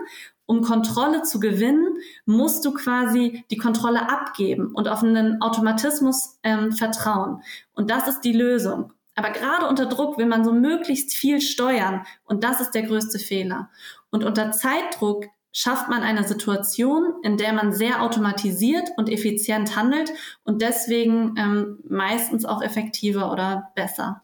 um 0.45 0.61
Kontrolle 0.61 1.23
zu 1.23 1.39
gewinnen, 1.39 1.97
musst 2.25 2.65
du 2.65 2.73
quasi 2.73 3.43
die 3.49 3.57
Kontrolle 3.57 4.09
abgeben 4.09 4.71
und 4.73 4.87
auf 4.87 5.03
einen 5.03 5.41
Automatismus 5.41 6.39
ähm, 6.43 6.71
vertrauen. 6.71 7.41
Und 7.73 7.89
das 7.89 8.07
ist 8.07 8.21
die 8.21 8.33
Lösung. 8.33 8.93
Aber 9.15 9.29
gerade 9.29 9.67
unter 9.67 9.85
Druck 9.85 10.17
will 10.17 10.25
man 10.25 10.43
so 10.43 10.51
möglichst 10.51 11.13
viel 11.13 11.41
steuern 11.41 12.05
und 12.25 12.43
das 12.43 12.59
ist 12.59 12.71
der 12.71 12.83
größte 12.83 13.17
Fehler. 13.17 13.69
Und 14.09 14.23
unter 14.23 14.51
Zeitdruck 14.51 15.25
schafft 15.53 15.89
man 15.89 16.03
eine 16.03 16.27
Situation, 16.27 17.15
in 17.23 17.37
der 17.37 17.53
man 17.53 17.71
sehr 17.71 18.01
automatisiert 18.01 18.89
und 18.97 19.09
effizient 19.09 19.77
handelt 19.77 20.11
und 20.43 20.61
deswegen 20.61 21.35
ähm, 21.37 21.79
meistens 21.87 22.43
auch 22.43 22.61
effektiver 22.61 23.31
oder 23.31 23.71
besser. 23.73 24.21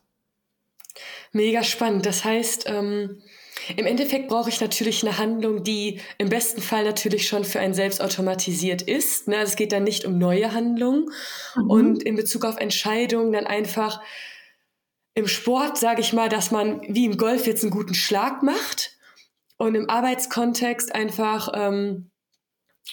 Mega 1.32 1.64
spannend. 1.64 2.06
Das 2.06 2.26
heißt, 2.26 2.66
ähm 2.68 3.22
im 3.76 3.86
Endeffekt 3.86 4.28
brauche 4.28 4.50
ich 4.50 4.62
natürlich 4.62 5.04
eine 5.04 5.18
Handlung, 5.18 5.64
die 5.64 6.00
im 6.18 6.30
besten 6.30 6.62
Fall 6.62 6.84
natürlich 6.84 7.28
schon 7.28 7.44
für 7.44 7.60
einen 7.60 7.74
selbst 7.74 8.02
automatisiert 8.02 8.82
ist. 8.82 9.28
Ne? 9.28 9.38
Also 9.38 9.52
es 9.52 9.56
geht 9.56 9.72
dann 9.72 9.84
nicht 9.84 10.06
um 10.06 10.18
neue 10.18 10.54
Handlungen. 10.54 11.10
Mhm. 11.56 11.70
Und 11.70 12.04
in 12.04 12.16
Bezug 12.16 12.46
auf 12.46 12.58
Entscheidungen 12.58 13.32
dann 13.34 13.48
einfach 13.48 14.02
im 15.14 15.28
Sport, 15.28 15.78
sage 15.78 16.02
ich 16.02 16.14
mal, 16.14 16.30
dass 16.30 16.52
man 16.52 16.82
wie 16.88 17.06
im 17.06 17.18
Golf 17.18 17.46
jetzt 17.46 17.64
einen 17.64 17.72
guten 17.72 17.94
Schlag 17.94 18.42
macht. 18.44 18.98
Und 19.58 19.76
im 19.76 19.90
Arbeitskontext 19.90 20.96
einfach, 20.96 21.52
ähm, 21.54 22.10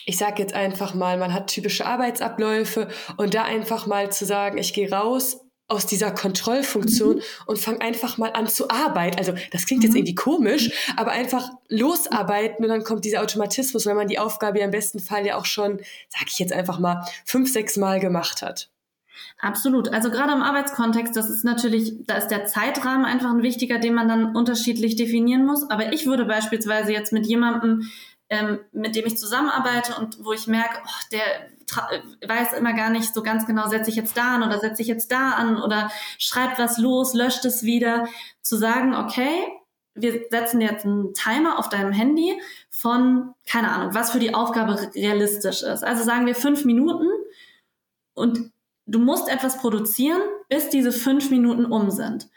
ich 0.04 0.18
sage 0.18 0.42
jetzt 0.42 0.54
einfach 0.54 0.92
mal, 0.92 1.16
man 1.16 1.32
hat 1.32 1.48
typische 1.48 1.86
Arbeitsabläufe 1.86 2.88
und 3.16 3.32
da 3.34 3.44
einfach 3.44 3.86
mal 3.86 4.12
zu 4.12 4.26
sagen, 4.26 4.58
ich 4.58 4.74
gehe 4.74 4.90
raus, 4.90 5.47
aus 5.68 5.86
dieser 5.86 6.10
Kontrollfunktion 6.10 7.16
mhm. 7.16 7.22
und 7.46 7.58
fang 7.58 7.80
einfach 7.80 8.16
mal 8.16 8.32
an 8.32 8.48
zu 8.48 8.70
arbeiten. 8.70 9.18
Also 9.18 9.34
das 9.52 9.66
klingt 9.66 9.84
jetzt 9.84 9.92
mhm. 9.92 9.98
irgendwie 9.98 10.14
komisch, 10.14 10.70
aber 10.96 11.12
einfach 11.12 11.50
losarbeiten 11.68 12.64
und 12.64 12.70
dann 12.70 12.84
kommt 12.84 13.04
dieser 13.04 13.22
Automatismus, 13.22 13.84
wenn 13.86 13.96
man 13.96 14.08
die 14.08 14.18
Aufgabe 14.18 14.58
ja 14.58 14.64
im 14.64 14.70
besten 14.70 14.98
Fall 14.98 15.26
ja 15.26 15.36
auch 15.36 15.44
schon, 15.44 15.78
sag 16.08 16.26
ich 16.28 16.38
jetzt 16.38 16.52
einfach 16.52 16.78
mal, 16.78 17.06
fünf, 17.24 17.52
sechs 17.52 17.76
Mal 17.76 18.00
gemacht 18.00 18.42
hat. 18.42 18.70
Absolut. 19.40 19.92
Also 19.92 20.10
gerade 20.10 20.32
im 20.32 20.42
Arbeitskontext, 20.42 21.14
das 21.14 21.28
ist 21.28 21.44
natürlich, 21.44 21.94
da 22.06 22.16
ist 22.16 22.28
der 22.28 22.46
Zeitrahmen 22.46 23.04
einfach 23.04 23.30
ein 23.30 23.42
wichtiger, 23.42 23.78
den 23.78 23.94
man 23.94 24.08
dann 24.08 24.34
unterschiedlich 24.34 24.96
definieren 24.96 25.44
muss. 25.44 25.68
Aber 25.70 25.92
ich 25.92 26.06
würde 26.06 26.24
beispielsweise 26.24 26.92
jetzt 26.92 27.12
mit 27.12 27.26
jemandem, 27.26 27.88
ähm, 28.30 28.60
mit 28.72 28.96
dem 28.96 29.06
ich 29.06 29.16
zusammenarbeite 29.16 29.94
und 30.00 30.24
wo 30.24 30.32
ich 30.32 30.46
merke, 30.46 30.78
oh, 30.84 31.04
der 31.12 31.50
weiß 31.72 32.52
immer 32.54 32.72
gar 32.72 32.90
nicht 32.90 33.14
so 33.14 33.22
ganz 33.22 33.46
genau, 33.46 33.68
setze 33.68 33.90
ich 33.90 33.96
jetzt 33.96 34.16
da 34.16 34.36
an 34.36 34.42
oder 34.42 34.58
setze 34.58 34.82
ich 34.82 34.88
jetzt 34.88 35.12
da 35.12 35.32
an 35.32 35.60
oder 35.62 35.90
schreibt 36.18 36.58
was 36.58 36.78
los, 36.78 37.14
löscht 37.14 37.44
es 37.44 37.62
wieder, 37.62 38.06
zu 38.42 38.56
sagen, 38.56 38.94
okay, 38.94 39.46
wir 39.94 40.26
setzen 40.30 40.60
jetzt 40.60 40.84
einen 40.84 41.12
Timer 41.12 41.58
auf 41.58 41.68
deinem 41.68 41.92
Handy 41.92 42.40
von, 42.70 43.34
keine 43.50 43.70
Ahnung, 43.72 43.94
was 43.94 44.12
für 44.12 44.20
die 44.20 44.34
Aufgabe 44.34 44.78
realistisch 44.94 45.62
ist. 45.62 45.82
Also 45.84 46.04
sagen 46.04 46.26
wir 46.26 46.34
fünf 46.36 46.64
Minuten 46.64 47.08
und 48.14 48.52
du 48.86 48.98
musst 49.00 49.28
etwas 49.28 49.58
produzieren, 49.58 50.20
bis 50.48 50.70
diese 50.70 50.92
fünf 50.92 51.30
Minuten 51.30 51.66
um 51.66 51.90
sind. 51.90 52.28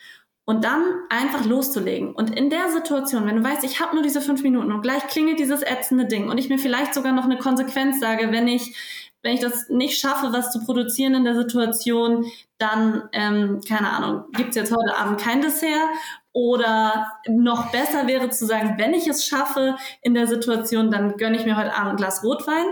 und 0.46 0.63
dann 0.65 0.84
einfach 1.10 1.46
loszulegen. 1.46 2.13
Und 2.13 2.36
in 2.36 2.50
der 2.50 2.70
Situation, 2.72 3.26
wenn 3.26 3.38
du 3.38 3.44
weißt, 3.44 3.63
ich 3.63 3.80
habe 3.80 3.96
nur 3.96 4.04
diese 4.04 4.22
fünf 4.22 4.44
Minuten 4.44 4.72
und 4.72 4.82
gleich 4.82 5.08
klingelt 5.08 5.39
dieses 5.39 5.62
ätzende 5.62 6.06
Ding 6.06 6.30
und 6.30 6.38
ich 6.38 6.50
mir 6.50 6.58
vielleicht 6.58 6.94
sogar 6.94 7.13
noch 7.13 7.26
eine 7.26 7.38
Konsequenz 7.38 8.00
sage, 8.00 8.32
wenn 8.32 8.48
ich 8.48 8.76
wenn 9.24 9.34
ich 9.34 9.40
das 9.40 9.70
nicht 9.70 10.00
schaffe, 10.00 10.34
was 10.34 10.52
zu 10.52 10.64
produzieren 10.64 11.14
in 11.14 11.24
der 11.24 11.36
Situation, 11.36 12.26
dann, 12.58 13.10
ähm, 13.14 13.62
keine 13.68 13.90
Ahnung, 13.90 14.26
gibt's 14.34 14.56
jetzt 14.56 14.76
heute 14.76 14.98
Abend 14.98 15.20
kein 15.20 15.42
Dessert. 15.42 15.90
Oder 16.34 17.12
noch 17.28 17.72
besser 17.72 18.08
wäre 18.08 18.30
zu 18.30 18.46
sagen, 18.46 18.76
wenn 18.78 18.94
ich 18.94 19.06
es 19.08 19.26
schaffe 19.26 19.76
in 20.02 20.14
der 20.14 20.28
Situation, 20.28 20.90
dann 20.90 21.18
gönne 21.18 21.38
ich 21.38 21.46
mir 21.46 21.58
heute 21.58 21.74
Abend 21.74 21.92
ein 21.92 21.98
Glas 21.98 22.24
Rotwein 22.24 22.66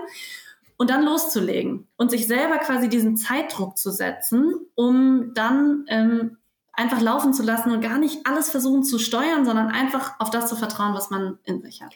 und 0.77 0.89
dann 0.89 1.03
loszulegen 1.03 1.87
und 1.97 2.09
sich 2.09 2.25
selber 2.25 2.57
quasi 2.59 2.87
diesen 2.87 3.17
Zeitdruck 3.17 3.77
zu 3.77 3.91
setzen, 3.91 4.53
um 4.75 5.33
dann 5.33 5.83
ähm, 5.89 6.37
einfach 6.71 7.01
laufen 7.01 7.33
zu 7.33 7.43
lassen 7.43 7.71
und 7.71 7.81
gar 7.81 7.97
nicht 7.97 8.25
alles 8.25 8.49
versuchen 8.49 8.83
zu 8.83 8.97
steuern, 8.97 9.43
sondern 9.43 9.67
einfach 9.67 10.17
auf 10.19 10.29
das 10.29 10.47
zu 10.47 10.55
vertrauen, 10.55 10.93
was 10.93 11.09
man 11.09 11.37
in 11.43 11.61
sich 11.61 11.81
hat. 11.81 11.93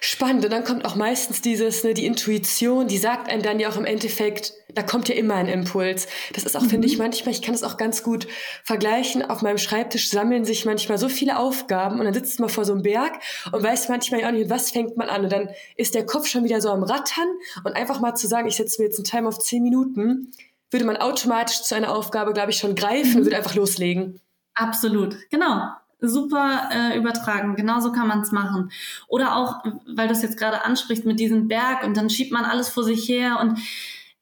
Spannend. 0.00 0.44
Und 0.44 0.52
dann 0.52 0.62
kommt 0.62 0.84
auch 0.84 0.94
meistens 0.94 1.40
dieses, 1.40 1.82
ne, 1.82 1.94
die 1.94 2.06
Intuition, 2.06 2.86
die 2.86 2.98
sagt 2.98 3.28
einem 3.28 3.42
dann 3.42 3.58
ja 3.58 3.68
auch 3.68 3.76
im 3.76 3.84
Endeffekt, 3.84 4.52
da 4.72 4.82
kommt 4.82 5.08
ja 5.08 5.16
immer 5.16 5.34
ein 5.34 5.48
Impuls. 5.48 6.06
Das 6.32 6.44
ist 6.44 6.56
auch, 6.56 6.62
mhm. 6.62 6.70
finde 6.70 6.86
ich, 6.86 6.96
manchmal, 6.96 7.34
ich 7.34 7.42
kann 7.42 7.54
das 7.54 7.64
auch 7.64 7.76
ganz 7.76 8.04
gut 8.04 8.28
vergleichen. 8.62 9.28
Auf 9.28 9.42
meinem 9.42 9.58
Schreibtisch 9.58 10.10
sammeln 10.10 10.44
sich 10.44 10.64
manchmal 10.64 10.98
so 10.98 11.08
viele 11.08 11.38
Aufgaben 11.38 11.98
und 11.98 12.04
dann 12.04 12.14
sitzt 12.14 12.38
man 12.38 12.48
vor 12.48 12.64
so 12.64 12.72
einem 12.72 12.82
Berg 12.82 13.14
und 13.50 13.62
weiß 13.62 13.88
manchmal 13.88 14.20
ja 14.20 14.28
auch 14.28 14.32
nicht, 14.32 14.48
was 14.48 14.70
fängt 14.70 14.96
man 14.96 15.08
an. 15.08 15.24
Und 15.24 15.32
dann 15.32 15.48
ist 15.76 15.94
der 15.94 16.06
Kopf 16.06 16.28
schon 16.28 16.44
wieder 16.44 16.60
so 16.60 16.70
am 16.70 16.84
Rattern 16.84 17.28
und 17.64 17.74
einfach 17.74 18.00
mal 18.00 18.14
zu 18.14 18.28
sagen, 18.28 18.46
ich 18.46 18.56
setze 18.56 18.80
mir 18.80 18.86
jetzt 18.86 18.98
einen 18.98 19.04
Timer 19.04 19.28
auf 19.28 19.38
zehn 19.40 19.62
Minuten, 19.62 20.30
würde 20.70 20.84
man 20.84 20.96
automatisch 20.96 21.62
zu 21.62 21.74
einer 21.74 21.94
Aufgabe, 21.94 22.32
glaube 22.32 22.50
ich, 22.52 22.58
schon 22.58 22.76
greifen 22.76 23.10
mhm. 23.10 23.16
und 23.18 23.24
würde 23.24 23.36
einfach 23.36 23.54
loslegen. 23.54 24.20
Absolut, 24.54 25.16
genau 25.30 25.72
super 26.08 26.68
äh, 26.70 26.96
übertragen. 26.96 27.56
Genauso 27.56 27.92
kann 27.92 28.08
man 28.08 28.20
es 28.20 28.32
machen. 28.32 28.70
Oder 29.08 29.36
auch, 29.36 29.64
weil 29.86 30.08
du 30.08 30.14
es 30.14 30.22
jetzt 30.22 30.38
gerade 30.38 30.64
ansprichst 30.64 31.04
mit 31.04 31.20
diesem 31.20 31.48
Berg 31.48 31.84
und 31.84 31.96
dann 31.96 32.10
schiebt 32.10 32.32
man 32.32 32.44
alles 32.44 32.68
vor 32.68 32.84
sich 32.84 33.08
her 33.08 33.38
und 33.40 33.58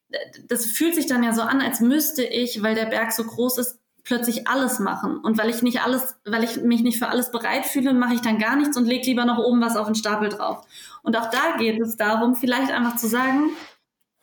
äh, 0.09 0.17
das 0.47 0.65
fühlt 0.65 0.95
sich 0.95 1.07
dann 1.07 1.23
ja 1.23 1.33
so 1.33 1.41
an, 1.41 1.61
als 1.61 1.79
müsste 1.79 2.23
ich, 2.23 2.63
weil 2.63 2.75
der 2.75 2.85
Berg 2.85 3.11
so 3.11 3.23
groß 3.23 3.57
ist, 3.57 3.79
plötzlich 4.03 4.47
alles 4.47 4.79
machen. 4.79 5.17
Und 5.17 5.37
weil 5.37 5.49
ich 5.49 5.61
nicht 5.61 5.81
alles, 5.81 6.17
weil 6.25 6.43
ich 6.43 6.61
mich 6.61 6.81
nicht 6.81 6.99
für 6.99 7.07
alles 7.07 7.31
bereit 7.31 7.65
fühle, 7.65 7.93
mache 7.93 8.13
ich 8.13 8.21
dann 8.21 8.37
gar 8.37 8.55
nichts 8.55 8.75
und 8.77 8.85
lege 8.85 9.05
lieber 9.05 9.25
noch 9.25 9.37
oben 9.37 9.61
was 9.61 9.77
auf 9.77 9.85
den 9.85 9.95
Stapel 9.95 10.29
drauf. 10.29 10.65
Und 11.03 11.17
auch 11.17 11.29
da 11.29 11.57
geht 11.57 11.79
es 11.79 11.95
darum, 11.95 12.35
vielleicht 12.35 12.71
einfach 12.71 12.97
zu 12.97 13.07
sagen, 13.07 13.51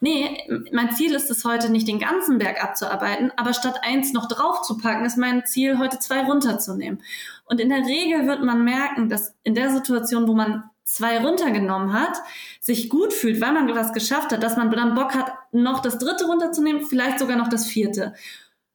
nee, 0.00 0.42
mein 0.72 0.92
Ziel 0.92 1.14
ist 1.14 1.30
es 1.30 1.44
heute 1.44 1.70
nicht 1.70 1.86
den 1.86 1.98
ganzen 1.98 2.38
Berg 2.38 2.62
abzuarbeiten, 2.62 3.32
aber 3.36 3.52
statt 3.52 3.80
eins 3.82 4.12
noch 4.12 4.26
drauf 4.28 4.62
zu 4.62 4.78
packen, 4.78 5.04
ist 5.04 5.16
mein 5.16 5.46
Ziel 5.46 5.78
heute 5.78 5.98
zwei 5.98 6.22
runterzunehmen. 6.24 7.02
Und 7.44 7.60
in 7.60 7.68
der 7.68 7.84
Regel 7.84 8.26
wird 8.26 8.42
man 8.42 8.64
merken, 8.64 9.08
dass 9.08 9.34
in 9.42 9.54
der 9.54 9.70
Situation, 9.70 10.26
wo 10.26 10.34
man 10.34 10.64
zwei 10.84 11.20
runtergenommen 11.20 11.92
hat, 11.92 12.16
sich 12.60 12.88
gut 12.88 13.12
fühlt, 13.12 13.40
weil 13.40 13.52
man 13.52 13.72
was 13.74 13.92
geschafft 13.92 14.32
hat, 14.32 14.42
dass 14.42 14.56
man 14.56 14.70
dann 14.70 14.94
Bock 14.94 15.14
hat, 15.14 15.32
noch 15.52 15.80
das 15.80 15.98
dritte 15.98 16.26
runterzunehmen, 16.26 16.84
vielleicht 16.84 17.18
sogar 17.18 17.36
noch 17.36 17.48
das 17.48 17.66
vierte. 17.66 18.14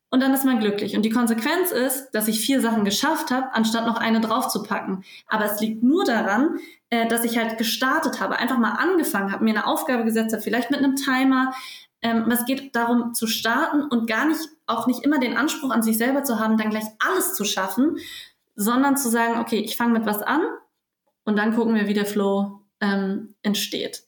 Und 0.09 0.21
dann 0.21 0.33
ist 0.33 0.45
man 0.45 0.59
glücklich. 0.59 0.95
Und 0.95 1.03
die 1.03 1.09
Konsequenz 1.09 1.71
ist, 1.71 2.11
dass 2.11 2.27
ich 2.27 2.39
vier 2.39 2.61
Sachen 2.61 2.85
geschafft 2.85 3.31
habe, 3.31 3.53
anstatt 3.53 3.85
noch 3.85 3.97
eine 3.97 4.21
draufzupacken. 4.21 5.03
Aber 5.27 5.45
es 5.45 5.59
liegt 5.59 5.83
nur 5.83 6.05
daran, 6.05 6.59
äh, 6.89 7.07
dass 7.07 7.25
ich 7.25 7.37
halt 7.37 7.57
gestartet 7.57 8.21
habe, 8.21 8.37
einfach 8.37 8.57
mal 8.57 8.73
angefangen 8.73 9.31
habe, 9.31 9.43
mir 9.43 9.51
eine 9.51 9.67
Aufgabe 9.67 10.05
gesetzt 10.05 10.33
habe, 10.33 10.43
vielleicht 10.43 10.71
mit 10.71 10.79
einem 10.79 10.95
Timer. 10.95 11.53
Ähm, 12.01 12.29
es 12.31 12.45
geht 12.45 12.75
darum 12.75 13.13
zu 13.13 13.27
starten 13.27 13.81
und 13.83 14.07
gar 14.07 14.27
nicht, 14.27 14.41
auch 14.67 14.87
nicht 14.87 15.03
immer 15.03 15.19
den 15.19 15.37
Anspruch 15.37 15.71
an 15.71 15.81
sich 15.81 15.97
selber 15.97 16.23
zu 16.23 16.39
haben, 16.39 16.57
dann 16.57 16.69
gleich 16.69 16.85
alles 16.99 17.33
zu 17.33 17.43
schaffen, 17.43 17.97
sondern 18.55 18.97
zu 18.97 19.09
sagen, 19.09 19.39
okay, 19.39 19.59
ich 19.59 19.75
fange 19.75 19.93
mit 19.93 20.05
was 20.05 20.21
an 20.21 20.41
und 21.25 21.35
dann 21.37 21.55
gucken 21.55 21.75
wir, 21.75 21.87
wie 21.87 21.93
der 21.93 22.05
Flow 22.05 22.61
ähm, 22.79 23.35
entsteht. 23.41 24.04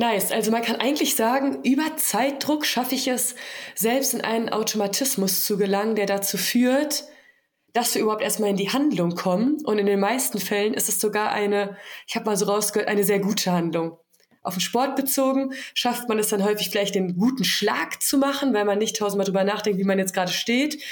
Nice. 0.00 0.32
Also 0.32 0.50
man 0.50 0.62
kann 0.62 0.76
eigentlich 0.76 1.14
sagen, 1.14 1.58
über 1.62 1.94
Zeitdruck 1.98 2.64
schaffe 2.64 2.94
ich 2.94 3.06
es, 3.06 3.34
selbst 3.74 4.14
in 4.14 4.22
einen 4.22 4.48
Automatismus 4.48 5.44
zu 5.44 5.58
gelangen, 5.58 5.94
der 5.94 6.06
dazu 6.06 6.38
führt, 6.38 7.04
dass 7.74 7.94
wir 7.94 8.00
überhaupt 8.00 8.22
erstmal 8.22 8.48
in 8.48 8.56
die 8.56 8.70
Handlung 8.70 9.14
kommen. 9.14 9.58
Und 9.62 9.78
in 9.78 9.84
den 9.84 10.00
meisten 10.00 10.38
Fällen 10.38 10.72
ist 10.72 10.88
es 10.88 11.00
sogar 11.00 11.32
eine, 11.32 11.76
ich 12.06 12.16
habe 12.16 12.24
mal 12.24 12.36
so 12.38 12.46
rausgehört, 12.46 12.88
eine 12.88 13.04
sehr 13.04 13.18
gute 13.18 13.52
Handlung. 13.52 13.98
Auf 14.42 14.54
den 14.54 14.62
Sport 14.62 14.96
bezogen 14.96 15.52
schafft 15.74 16.08
man 16.08 16.18
es 16.18 16.28
dann 16.28 16.44
häufig 16.44 16.70
vielleicht 16.70 16.94
den 16.94 17.18
guten 17.18 17.44
Schlag 17.44 18.02
zu 18.02 18.16
machen, 18.16 18.54
weil 18.54 18.64
man 18.64 18.78
nicht 18.78 18.96
tausendmal 18.96 19.26
drüber 19.26 19.44
nachdenkt, 19.44 19.78
wie 19.78 19.84
man 19.84 19.98
jetzt 19.98 20.14
gerade 20.14 20.32
steht. 20.32 20.82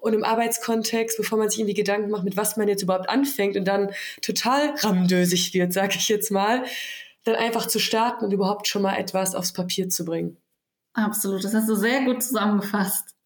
Und 0.00 0.12
im 0.12 0.24
Arbeitskontext, 0.24 1.16
bevor 1.16 1.38
man 1.38 1.48
sich 1.50 1.60
irgendwie 1.60 1.74
Gedanken 1.74 2.10
macht, 2.10 2.24
mit 2.24 2.36
was 2.36 2.56
man 2.56 2.66
jetzt 2.66 2.82
überhaupt 2.82 3.08
anfängt 3.08 3.56
und 3.56 3.68
dann 3.68 3.92
total 4.22 4.74
rammdösig 4.78 5.54
wird, 5.54 5.72
sage 5.72 5.94
ich 5.96 6.08
jetzt 6.08 6.32
mal, 6.32 6.64
dann 7.26 7.36
einfach 7.36 7.66
zu 7.66 7.78
starten 7.78 8.24
und 8.24 8.32
überhaupt 8.32 8.68
schon 8.68 8.82
mal 8.82 8.96
etwas 8.96 9.34
aufs 9.34 9.52
Papier 9.52 9.88
zu 9.88 10.04
bringen. 10.04 10.36
Absolut, 10.94 11.44
das 11.44 11.52
hast 11.52 11.68
du 11.68 11.74
sehr 11.74 12.04
gut 12.04 12.22
zusammengefasst. 12.22 13.16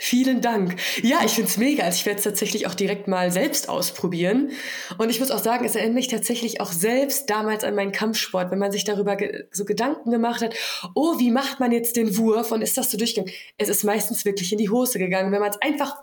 Vielen 0.00 0.40
Dank. 0.40 0.76
Ja, 1.02 1.20
ich 1.24 1.32
find's 1.32 1.56
mega. 1.56 1.84
Also 1.84 1.96
ich 1.96 2.06
werde 2.06 2.18
es 2.18 2.24
tatsächlich 2.24 2.66
auch 2.66 2.74
direkt 2.74 3.06
mal 3.06 3.30
selbst 3.30 3.68
ausprobieren. 3.68 4.50
Und 4.96 5.10
ich 5.10 5.20
muss 5.20 5.30
auch 5.30 5.42
sagen, 5.42 5.64
es 5.64 5.74
erinnert 5.74 5.94
mich 5.94 6.08
tatsächlich 6.08 6.60
auch 6.60 6.72
selbst 6.72 7.30
damals 7.30 7.64
an 7.64 7.74
meinen 7.74 7.92
Kampfsport, 7.92 8.50
wenn 8.50 8.58
man 8.58 8.72
sich 8.72 8.84
darüber 8.84 9.16
ge 9.16 9.46
so 9.50 9.64
Gedanken 9.64 10.10
gemacht 10.10 10.40
hat, 10.40 10.54
oh, 10.94 11.18
wie 11.18 11.30
macht 11.30 11.60
man 11.60 11.72
jetzt 11.72 11.96
den 11.96 12.16
Wurf 12.16 12.52
und 12.52 12.62
ist 12.62 12.78
das 12.78 12.90
so 12.90 12.98
durchgegangen? 12.98 13.32
Es 13.56 13.68
ist 13.68 13.84
meistens 13.84 14.24
wirklich 14.24 14.52
in 14.52 14.58
die 14.58 14.70
Hose 14.70 14.98
gegangen. 14.98 15.32
Wenn 15.32 15.40
man 15.40 15.50
es 15.50 15.62
einfach 15.62 15.96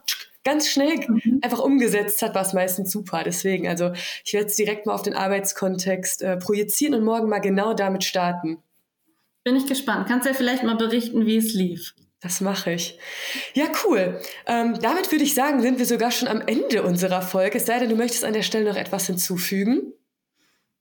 ganz 0.45 0.69
schnell 0.69 0.95
mhm. 1.07 1.39
einfach 1.41 1.59
umgesetzt 1.59 2.21
hat, 2.21 2.33
war 2.35 2.43
es 2.43 2.53
meistens 2.53 2.91
super. 2.91 3.23
Deswegen, 3.25 3.67
also 3.67 3.91
ich 4.23 4.33
werde 4.33 4.47
es 4.47 4.55
direkt 4.55 4.85
mal 4.85 4.93
auf 4.93 5.01
den 5.01 5.15
Arbeitskontext 5.15 6.21
äh, 6.21 6.37
projizieren 6.37 6.93
und 6.93 7.03
morgen 7.03 7.27
mal 7.27 7.39
genau 7.39 7.73
damit 7.73 8.05
starten. 8.05 8.59
Bin 9.43 9.57
ich 9.57 9.67
gespannt. 9.67 10.07
Kannst 10.07 10.25
du 10.25 10.29
ja 10.29 10.35
vielleicht 10.35 10.63
mal 10.63 10.77
berichten, 10.77 11.25
wie 11.25 11.37
es 11.37 11.53
lief. 11.53 11.93
Das 12.21 12.41
mache 12.41 12.71
ich. 12.71 12.97
Ja, 13.53 13.65
cool. 13.83 14.19
Ähm, 14.47 14.79
damit 14.81 15.11
würde 15.11 15.23
ich 15.23 15.35
sagen, 15.35 15.61
sind 15.61 15.77
wir 15.77 15.85
sogar 15.85 16.11
schon 16.11 16.27
am 16.27 16.41
Ende 16.41 16.81
unserer 16.81 17.21
Folge. 17.21 17.57
Es 17.57 17.65
sei 17.65 17.77
denn, 17.77 17.89
du 17.89 17.95
möchtest 17.95 18.23
an 18.23 18.33
der 18.33 18.41
Stelle 18.41 18.69
noch 18.69 18.77
etwas 18.77 19.05
hinzufügen. 19.05 19.93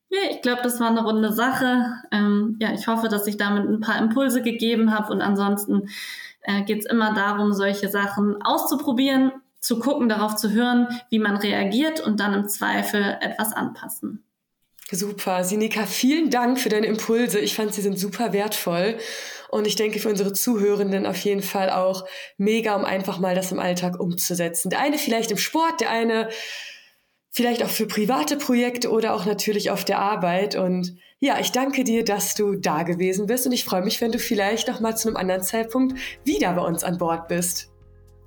Ja, 0.09 0.31
ich 0.31 0.43
glaube, 0.43 0.63
das 0.63 0.81
war 0.81 0.89
eine 0.89 1.03
runde 1.03 1.33
Sache. 1.33 1.87
Ähm, 2.13 2.57
ja, 2.61 2.73
ich 2.73 2.87
hoffe, 2.87 3.09
dass 3.09 3.27
ich 3.27 3.37
damit 3.37 3.69
ein 3.69 3.81
paar 3.81 3.99
Impulse 3.99 4.43
gegeben 4.43 4.95
habe. 4.97 5.13
Und 5.13 5.21
ansonsten 5.21 5.89
äh, 6.43 6.63
geht 6.63 6.81
es 6.81 6.87
immer 6.87 7.13
darum, 7.13 7.53
solche 7.53 7.89
Sachen 7.89 8.41
auszuprobieren, 8.43 9.33
zu 9.65 9.79
gucken, 9.79 10.11
darauf 10.11 10.37
zu 10.37 10.51
hören, 10.51 10.89
wie 11.09 11.19
man 11.19 11.37
reagiert 11.37 11.99
und 11.99 12.21
dann 12.21 12.35
im 12.35 12.49
Zweifel 12.49 13.17
etwas 13.23 13.55
anpassen. 13.55 14.23
Super. 14.91 15.43
Sinika, 15.43 15.87
vielen 15.87 16.29
Dank 16.29 16.61
für 16.61 16.69
deine 16.69 16.87
Impulse. 16.87 17.39
Ich 17.39 17.55
fand, 17.55 17.73
sie 17.73 17.81
sind 17.81 17.99
super 17.99 18.35
wertvoll. 18.35 18.99
Und 19.49 19.67
ich 19.67 19.75
denke 19.75 20.01
für 20.01 20.11
unsere 20.11 20.35
Zuhörenden 20.35 21.07
auf 21.07 21.17
jeden 21.17 21.41
Fall 21.41 21.71
auch 21.71 22.05
mega, 22.37 22.77
um 22.77 22.85
einfach 22.85 23.19
mal 23.19 23.35
das 23.35 23.53
im 23.53 23.59
Alltag 23.59 23.99
umzusetzen. 23.99 24.69
Der 24.69 24.81
eine 24.81 24.99
vielleicht 24.99 25.31
im 25.31 25.39
Sport, 25.39 25.81
der 25.81 25.89
eine 25.89 26.29
vielleicht 27.31 27.63
auch 27.65 27.71
für 27.71 27.87
private 27.87 28.37
Projekte 28.37 28.91
oder 28.91 29.15
auch 29.15 29.25
natürlich 29.25 29.71
auf 29.71 29.87
der 29.87 29.99
Arbeit. 29.99 30.57
Und 30.57 30.99
ja, 31.21 31.41
ich 31.41 31.53
danke 31.53 31.85
dir, 31.85 32.05
dass 32.05 32.35
du 32.35 32.55
da 32.55 32.83
gewesen 32.83 33.27
bist 33.27 33.47
und 33.47 33.53
ich 33.53 33.65
freue 33.65 33.83
mich, 33.83 34.03
wenn 34.03 34.13
du 34.13 34.19
vielleicht 34.19 34.69
noch 34.69 34.81
mal 34.81 34.95
zu 34.95 35.09
einem 35.09 35.17
anderen 35.17 35.43
Zeitpunkt 35.43 35.99
wieder 36.23 36.53
bei 36.53 36.63
uns 36.63 36.85
an 36.85 36.99
Bord 36.99 37.29
bist. 37.29 37.74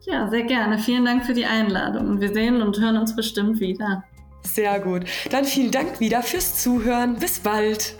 Ja, 0.01 0.29
sehr 0.29 0.43
gerne. 0.43 0.79
Vielen 0.79 1.05
Dank 1.05 1.25
für 1.25 1.33
die 1.33 1.45
Einladung. 1.45 2.21
Wir 2.21 2.33
sehen 2.33 2.61
und 2.61 2.79
hören 2.79 2.97
uns 2.97 3.15
bestimmt 3.15 3.59
wieder. 3.59 4.03
Sehr 4.43 4.79
gut. 4.79 5.05
Dann 5.31 5.43
vielen 5.43 5.71
Dank 5.71 5.99
wieder 5.99 6.23
fürs 6.23 6.61
Zuhören. 6.61 7.15
Bis 7.15 7.39
bald. 7.39 7.95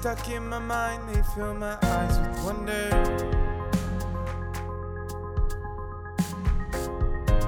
stuck 0.00 0.30
in 0.30 0.48
my 0.48 0.58
mind, 0.58 1.02
they 1.12 1.22
fill 1.34 1.52
my 1.54 1.76
eyes 1.82 2.18
with 2.20 2.44
wonder. 2.44 2.88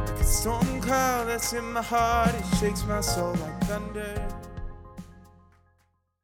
Like 0.07 0.21
a 0.21 0.25
storm 0.25 0.81
cloud 0.81 1.29
that's 1.29 1.53
in 1.55 1.73
my 1.73 1.83
heart, 1.83 2.35
it 2.35 2.59
shakes 2.59 2.85
my 2.85 3.01
soul 3.01 3.33
like 3.35 3.61
thunder. 3.63 4.42